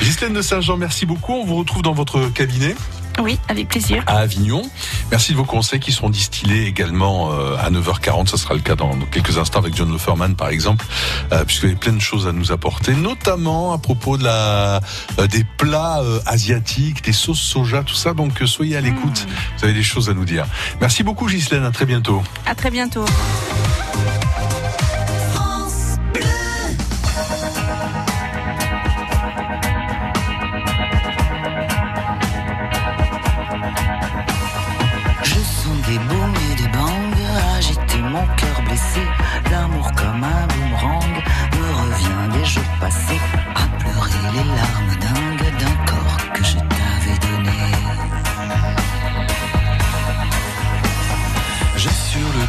Ghislaine 0.00 0.32
de 0.34 0.42
Saint-Jean, 0.42 0.76
merci 0.76 1.04
beaucoup. 1.06 1.32
On 1.34 1.44
vous 1.44 1.56
retrouve 1.56 1.82
dans 1.82 1.92
votre 1.92 2.28
cabinet. 2.32 2.74
Oui, 3.18 3.38
avec 3.48 3.68
plaisir. 3.68 4.02
à 4.06 4.18
Avignon. 4.18 4.62
Merci 5.10 5.32
de 5.32 5.36
vos 5.36 5.44
conseils 5.44 5.80
qui 5.80 5.92
seront 5.92 6.10
distillés 6.10 6.66
également 6.66 7.32
euh, 7.32 7.56
à 7.58 7.70
9h40. 7.70 8.28
Ça 8.28 8.36
sera 8.36 8.54
le 8.54 8.60
cas 8.60 8.74
dans, 8.74 8.96
quelques 9.10 9.38
instants 9.38 9.58
avec 9.58 9.74
John 9.74 9.90
Loferman, 9.90 10.34
par 10.36 10.48
exemple, 10.48 10.84
euh, 11.32 11.44
puisqu'il 11.44 11.70
y 11.70 11.72
a 11.72 11.76
plein 11.76 11.92
de 11.92 12.00
choses 12.00 12.26
à 12.26 12.32
nous 12.32 12.52
apporter, 12.52 12.94
notamment 12.94 13.72
à 13.72 13.78
propos 13.78 14.16
de 14.16 14.24
la, 14.24 14.80
euh, 15.18 15.26
des 15.26 15.44
plats 15.44 16.02
asiatiques, 16.26 17.02
des 17.04 17.12
sauces 17.12 17.40
soja, 17.40 17.82
tout 17.82 17.94
ça. 17.94 18.14
Donc 18.14 18.38
soyez 18.46 18.76
à 18.76 18.80
l'écoute. 18.80 19.26
Vous 19.58 19.64
avez 19.64 19.74
des 19.74 19.82
choses 19.82 20.08
à 20.10 20.14
nous 20.14 20.24
dire. 20.24 20.46
Merci 20.80 21.02
beaucoup, 21.02 21.26
Ghislaine. 21.26 21.64
À 21.64 21.70
très 21.70 21.86
bientôt. 21.86 22.22
À 22.46 22.54
très 22.54 22.70
bientôt. 22.70 23.04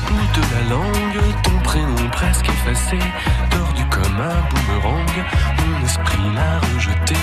Bout 0.10 0.28
de 0.39 0.43
la 0.56 0.63
langue 0.69 1.19
ton 1.43 1.58
prénom 1.63 2.10
presque 2.12 2.50
effacé, 2.50 3.00
tordu 3.50 3.84
comme 3.89 4.19
un 4.19 4.39
boomerang. 4.50 5.15
Mon 5.58 5.86
esprit 5.86 6.28
l'a 6.36 6.60
rejeté 6.74 7.15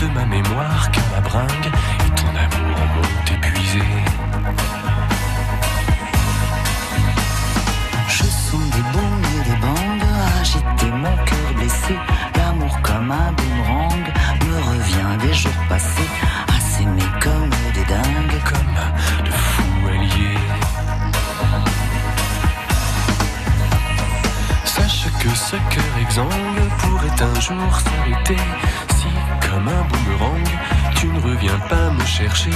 de 0.00 0.06
ma 0.14 0.24
mémoire 0.26 0.90
car 0.92 1.04
ma 1.14 1.20
bringue 1.20 1.70
et 2.04 2.10
ton 2.20 2.28
amour 2.28 2.78
m'ont 2.94 3.34
épuisé. 3.34 3.82
Je 8.08 8.24
sens 8.24 8.70
des 8.74 8.84
booms 8.92 9.26
et 9.36 9.50
des 9.50 9.56
bangs 9.56 9.96
agiter 10.40 10.90
mon 10.90 11.16
cœur 11.24 11.48
blessé. 11.56 11.96
L'amour 12.36 12.78
comme 12.82 13.10
un 13.10 13.32
boomerang 13.32 14.06
me 14.46 14.56
revient 14.70 15.26
des 15.26 15.34
jours 15.34 15.62
passés 15.68 16.10
à 16.48 16.60
s'aimer 16.60 17.10
comme 17.20 17.50
des 17.74 17.84
dingues. 17.84 18.42
Comme 18.44 19.24
de 19.24 19.30
fous 19.30 19.65
que 25.26 25.36
ce 25.36 25.56
cœur 25.56 25.98
exsangue 26.00 26.68
pourrait 26.78 27.22
un 27.22 27.40
jour 27.40 27.80
s'arrêter 27.80 28.36
si, 28.96 29.08
comme 29.48 29.68
un 29.68 29.82
boomerang, 29.88 30.48
tu 30.96 31.08
ne 31.08 31.20
reviens 31.20 31.58
pas 31.68 31.90
me 31.90 32.04
chercher. 32.04 32.50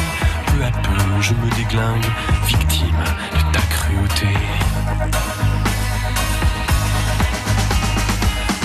Peu 0.46 0.64
à 0.64 0.70
peu, 0.70 1.20
je 1.20 1.34
me 1.34 1.50
déglingue, 1.56 2.06
victime 2.46 3.04
de 3.32 3.52
ta 3.52 3.60
cruauté. 3.74 4.34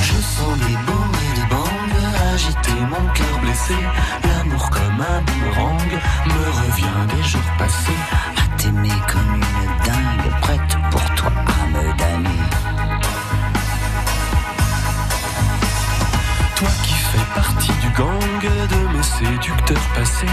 Je 0.02 0.22
sens 0.22 0.58
des 0.60 0.78
booms 0.86 1.18
et 1.26 1.40
des 1.40 1.48
bangs 1.48 2.34
agiter 2.34 2.80
mon 2.82 3.14
cœur 3.14 3.40
blessé. 3.42 3.76
L'amour 4.24 4.70
comme 4.70 5.02
un 5.02 5.22
boomerang 5.22 5.92
me 6.28 6.44
revient 6.62 7.16
des 7.16 7.24
jours 7.24 7.52
passés 7.58 8.02
à 8.38 8.58
t'aimer 8.58 9.00
comme 9.12 9.36
une 9.36 9.86
dingue, 9.86 10.40
prête 10.42 10.78
pour 10.92 11.16
toi 11.16 11.55
partie 17.36 17.74
du 17.82 17.90
gang 17.90 18.42
de 18.42 18.98
mes 18.98 19.04
séducteurs 19.04 19.88
passés, 19.94 20.26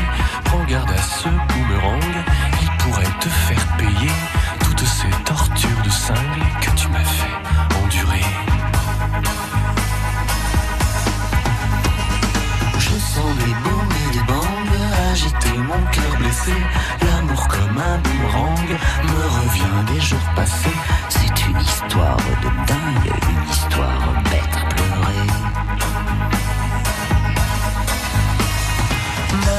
prends 0.44 0.64
garde 0.64 0.90
à 0.90 1.02
ce 1.02 1.28
boomerang, 1.28 2.14
il 2.62 2.70
pourrait 2.78 3.18
te 3.20 3.28
faire 3.28 3.66
payer 3.76 4.12
toutes 4.60 4.86
ces 4.86 5.10
tortures 5.24 5.82
de 5.84 5.90
cingle 5.90 6.44
que 6.60 6.70
tu 6.70 6.88
m'as 6.88 7.04
fait 7.04 7.84
endurer. 7.84 8.24
Je 12.78 12.96
sens 13.12 13.34
des 13.38 13.54
booms 13.64 13.94
et 14.08 14.12
des 14.12 14.24
bangs 14.24 14.52
agiter 15.12 15.58
mon 15.58 15.82
cœur 15.90 16.16
blessé. 16.18 16.52
L'amour 17.02 17.46
comme 17.48 17.78
un 17.78 17.98
boomerang 17.98 18.68
me 19.04 19.22
revient 19.38 19.92
des 19.92 20.00
jours 20.00 20.28
passés. 20.34 20.78
C'est 21.08 21.46
une 21.46 21.60
histoire 21.60 22.16
de 22.16 22.48
dingue, 22.66 23.12
une 23.30 23.50
histoire 23.50 24.22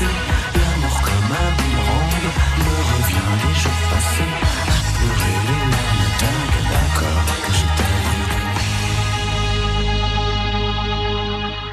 Blessé. 0.00 0.12
L'amour 0.54 1.00
comme 1.02 1.30
un 1.30 1.50
boomerang 1.56 2.24
me 2.58 2.74
revient 2.90 3.28
des 3.42 3.54
jours 3.60 3.80
passés 3.90 4.32
à 4.68 4.76
pleurer 4.98 5.36
les 5.46 5.62
larmes 5.70 6.08
dingues 6.20 6.60
d'un 6.70 6.88
corps 6.98 7.28
que 7.42 7.52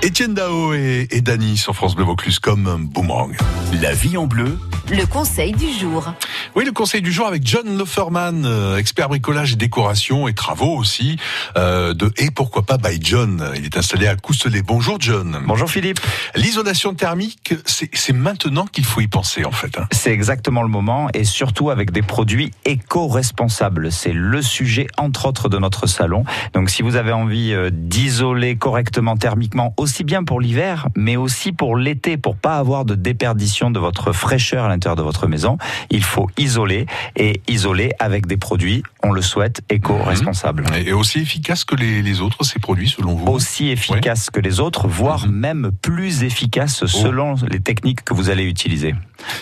t'avais 0.02 0.08
Étienne 0.08 0.34
Dao 0.34 0.74
et, 0.74 1.08
et 1.12 1.22
Dany 1.22 1.58
sur 1.58 1.76
France 1.76 1.96
Bleu 1.96 2.06
Vaucluse 2.06 2.40
comme 2.40 2.68
un 2.68 2.80
boomerang. 2.80 3.36
La 3.82 3.94
vie 3.94 4.18
en 4.18 4.28
bleu. 4.28 4.58
Le 4.90 5.06
conseil 5.06 5.52
du 5.52 5.70
jour. 5.70 6.14
Oui, 6.56 6.64
le 6.64 6.72
conseil 6.72 7.02
du 7.02 7.12
jour 7.12 7.28
avec 7.28 7.46
John 7.46 7.78
Loferman, 7.78 8.46
euh, 8.46 8.78
expert 8.78 9.10
bricolage 9.10 9.52
et 9.52 9.56
décoration 9.58 10.30
et 10.30 10.34
travaux 10.34 10.78
aussi, 10.78 11.18
euh, 11.58 11.94
de 11.94 12.12
Et 12.18 12.32
pourquoi 12.32 12.62
pas 12.66 12.78
by 12.78 12.98
John. 13.02 13.52
Il 13.58 13.66
est 13.66 13.78
installé 13.78 14.08
à 14.08 14.16
Coustelet. 14.16 14.62
Bonjour 14.62 14.96
John. 15.00 15.40
Bonjour 15.46 15.70
Philippe. 15.70 16.00
L'isolation 16.36 16.94
thermique, 16.94 17.54
c'est 17.66 18.14
maintenant 18.14 18.66
qu'il 18.66 18.86
faut 18.86 19.02
y 19.02 19.08
penser 19.08 19.44
en 19.44 19.52
fait. 19.52 19.78
hein. 19.78 19.88
C'est 19.92 20.12
exactement 20.12 20.64
le 20.64 20.70
moment 20.70 21.10
et 21.14 21.26
surtout 21.26 21.70
avec 21.70 21.92
des 21.92 22.02
produits 22.02 22.52
éco-responsables. 22.64 23.92
C'est 23.92 24.14
le 24.14 24.42
sujet 24.42 24.88
entre 24.98 25.26
autres 25.28 25.50
de 25.50 25.58
notre 25.58 25.86
salon. 25.88 26.24
Donc 26.54 26.70
si 26.70 26.82
vous 26.82 26.96
avez 26.96 27.12
envie 27.12 27.52
euh, 27.52 27.70
d'isoler 27.74 28.56
correctement 28.56 29.18
thermiquement, 29.18 29.74
aussi 29.76 30.06
bien 30.06 30.24
pour 30.24 30.40
l'hiver, 30.40 30.88
mais 30.96 31.18
aussi 31.18 31.52
pour 31.52 31.76
l'été, 31.76 32.16
pour 32.16 32.38
pas 32.38 32.58
avoir 32.58 32.86
de 32.86 32.96
déperdition 32.96 33.70
de 33.70 33.80
votre 33.80 34.14
fraîcheur 34.14 34.64
à 34.64 34.70
l'intérieur 34.78 34.96
de 34.96 35.02
votre 35.02 35.28
maison, 35.28 35.58
il 35.90 36.04
faut 36.04 36.30
isoler 36.38 36.86
et 37.16 37.42
isoler 37.48 37.92
avec 38.00 38.28
des 38.28 38.38
produits, 38.38 38.84
on 39.04 39.12
le 39.12 39.22
souhaite, 39.22 39.62
éco-responsables. 39.70 40.66
Et 40.86 40.94
aussi 40.94 41.20
efficace 41.20 41.66
que 41.66 41.76
les, 41.76 42.04
les 42.04 42.22
autres, 42.22 42.44
ces 42.44 42.60
produits 42.60 42.90
selon 42.90 43.16
vous 43.16 43.26
Aussi 43.28 43.70
efficace 43.70 44.30
que 44.30 44.40
les 44.40 44.60
autres, 44.60 44.88
voire 44.88 45.28
même 45.28 45.72
plus 45.82 46.24
efficace 46.24 46.86
selon 46.86 47.36
les 47.50 47.60
techniques 47.60 48.04
que 48.04 48.14
vous 48.14 48.30
allez 48.30 48.44
utiliser. 48.44 48.94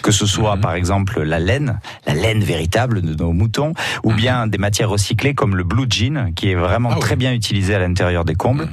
Que 0.02 0.12
ce 0.12 0.26
soit 0.26 0.56
par 0.58 0.74
exemple 0.74 1.22
la 1.22 1.40
laine, 1.40 1.80
la 2.08 2.14
laine 2.14 2.44
véritable 2.44 3.02
de 3.02 3.14
nos 3.14 3.34
moutons, 3.34 3.74
ou 4.04 4.14
bien 4.14 4.48
des 4.48 4.58
matières 4.58 4.90
recyclées 4.90 5.34
comme 5.34 5.58
le 5.58 5.66
blue 5.66 5.88
jean, 5.90 6.32
qui 6.34 6.50
est 6.50 6.56
vraiment 6.56 6.96
très 6.96 7.18
bien 7.18 7.34
utilisé 7.34 7.76
à 7.76 7.80
l'intérieur 7.80 8.24
des 8.24 8.36
combles. 8.36 8.70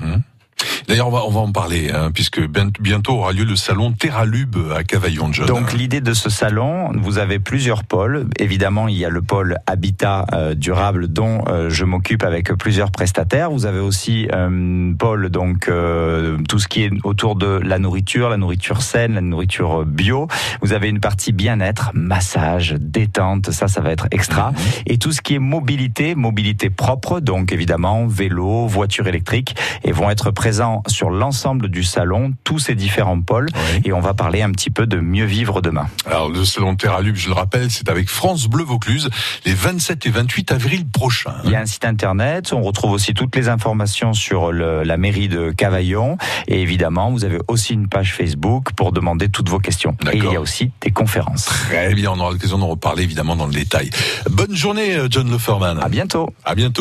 D'ailleurs, 0.89 1.09
on 1.09 1.11
va, 1.11 1.23
on 1.27 1.31
va 1.31 1.41
en 1.41 1.53
parler, 1.53 1.91
hein, 1.91 2.11
puisque 2.13 2.41
bien- 2.47 2.71
bientôt 2.81 3.15
aura 3.15 3.33
lieu 3.33 3.45
le 3.45 3.57
salon 3.57 3.93
Terralube 3.93 4.57
à 4.75 4.85
Cavaillon, 4.85 5.33
John. 5.33 5.47
Donc 5.47 5.73
l'idée 5.73 6.01
de 6.01 6.13
ce 6.15 6.31
salon, 6.31 6.91
vous 7.01 7.19
avez 7.19 7.39
plusieurs 7.39 7.85
pôles. 7.85 8.27
Évidemment, 8.39 8.89
il 8.89 8.97
y 8.97 9.05
a 9.05 9.09
le 9.11 9.23
pôle 9.23 9.59
habitat 9.67 10.27
euh, 10.33 10.55
durable 10.55 11.09
dont 11.09 11.45
euh, 11.49 11.71
je 11.71 11.85
m'occupe 11.85 12.25
avec 12.25 12.53
plusieurs 12.55 12.91
prestataires. 12.91 13.51
Vous 13.51 13.67
avez 13.67 13.81
aussi 13.81 14.29
un 14.33 14.93
pôle 14.95 15.29
donc 15.31 15.69
euh, 15.69 16.39
tout 16.49 16.59
ce 16.59 16.69
qui 16.69 16.83
est 16.83 16.91
autour 17.05 17.37
de 17.37 17.61
la 17.63 17.79
nourriture, 17.79 18.29
la 18.29 18.37
nourriture 18.37 18.83
saine, 18.83 19.15
la 19.15 19.21
nourriture 19.21 19.85
bio. 19.85 20.29
Vous 20.63 20.73
avez 20.73 20.89
une 20.89 21.01
partie 21.01 21.33
bien-être, 21.33 21.91
massage, 21.95 22.75
détente, 22.79 23.51
ça 23.51 23.69
ça 23.69 23.81
va 23.81 23.91
être 23.91 24.07
extra 24.11 24.53
et 24.87 24.99
tout 24.99 25.13
ce 25.13 25.21
qui 25.21 25.35
est 25.35 25.39
mobilité, 25.39 26.15
mobilité 26.15 26.71
propre 26.71 27.21
donc 27.21 27.53
évidemment 27.53 28.07
vélo, 28.07 28.67
voiture 28.67 29.07
électrique 29.07 29.57
et 29.85 29.93
vont 29.93 30.11
être 30.11 30.31
présents 30.31 30.72
vraiment 30.73 30.83
sur 30.89 31.11
l'ensemble 31.11 31.69
du 31.69 31.83
salon, 31.85 32.33
tous 32.45 32.59
ces 32.59 32.75
différents 32.75 33.21
pôles, 33.21 33.49
et 33.85 33.93
on 33.93 34.01
va 34.01 34.15
parler 34.15 34.43
un 34.43 34.51
petit 34.51 34.71
peu 34.71 34.87
de 34.87 34.99
mieux 34.99 35.25
vivre 35.25 35.61
demain. 35.61 35.87
Alors 36.07 36.29
le 36.31 36.45
salon 36.45 36.77
Terralube, 36.77 37.17
je 37.17 37.29
le 37.29 37.35
rappelle, 37.35 37.71
c'est 37.71 37.89
avec 37.89 38.09
France 38.09 38.47
Bleu 38.47 38.65
Vaucluse 38.65 39.09
les 39.45 39.55
27 39.55 40.07
et 40.07 40.11
28 40.11 40.53
avril 40.53 40.87
prochains. 40.89 41.35
Il 41.45 41.51
y 41.51 41.55
a 41.57 41.61
un 41.61 41.67
site 41.67 41.85
internet, 41.85 42.53
on 42.53 42.63
retrouve 42.63 42.93
aussi 42.93 43.15
toutes 43.15 43.35
les 43.37 43.49
informations 43.49 44.13
sur 44.15 44.53
le- 44.53 44.83
la 44.83 44.97
mairie 44.97 45.29
de 45.29 45.51
Cavaillon, 45.51 46.17
et 46.49 46.63
évidemment, 46.63 47.11
vous 47.11 47.25
avez 47.25 47.39
aussi 47.49 47.75
une 47.75 47.89
page 47.89 48.15
Facebook 48.15 48.73
pour 48.77 48.93
demander 48.93 49.29
toutes 49.29 49.49
vos 49.49 49.59
questions. 49.59 49.97
Et 50.13 50.19
il 50.19 50.25
y 50.25 50.37
a 50.37 50.41
aussi 50.41 50.71
des 50.81 50.91
conférences. 50.91 51.47
Très 51.47 51.95
bien, 51.95 52.11
on 52.13 52.19
aura 52.21 52.31
l'occasion 52.33 52.59
d'en 52.59 52.69
reparler 52.69 53.03
évidemment 53.03 53.37
dans 53.37 53.47
le 53.47 53.53
détail. 53.53 53.91
Bonne 54.31 54.55
journée, 54.55 54.95
euh, 54.95 55.09
John 55.11 55.31
Leferman. 55.31 55.79
À 55.81 55.89
bientôt. 55.89 56.31
À 56.45 56.55
bientôt. 56.55 56.81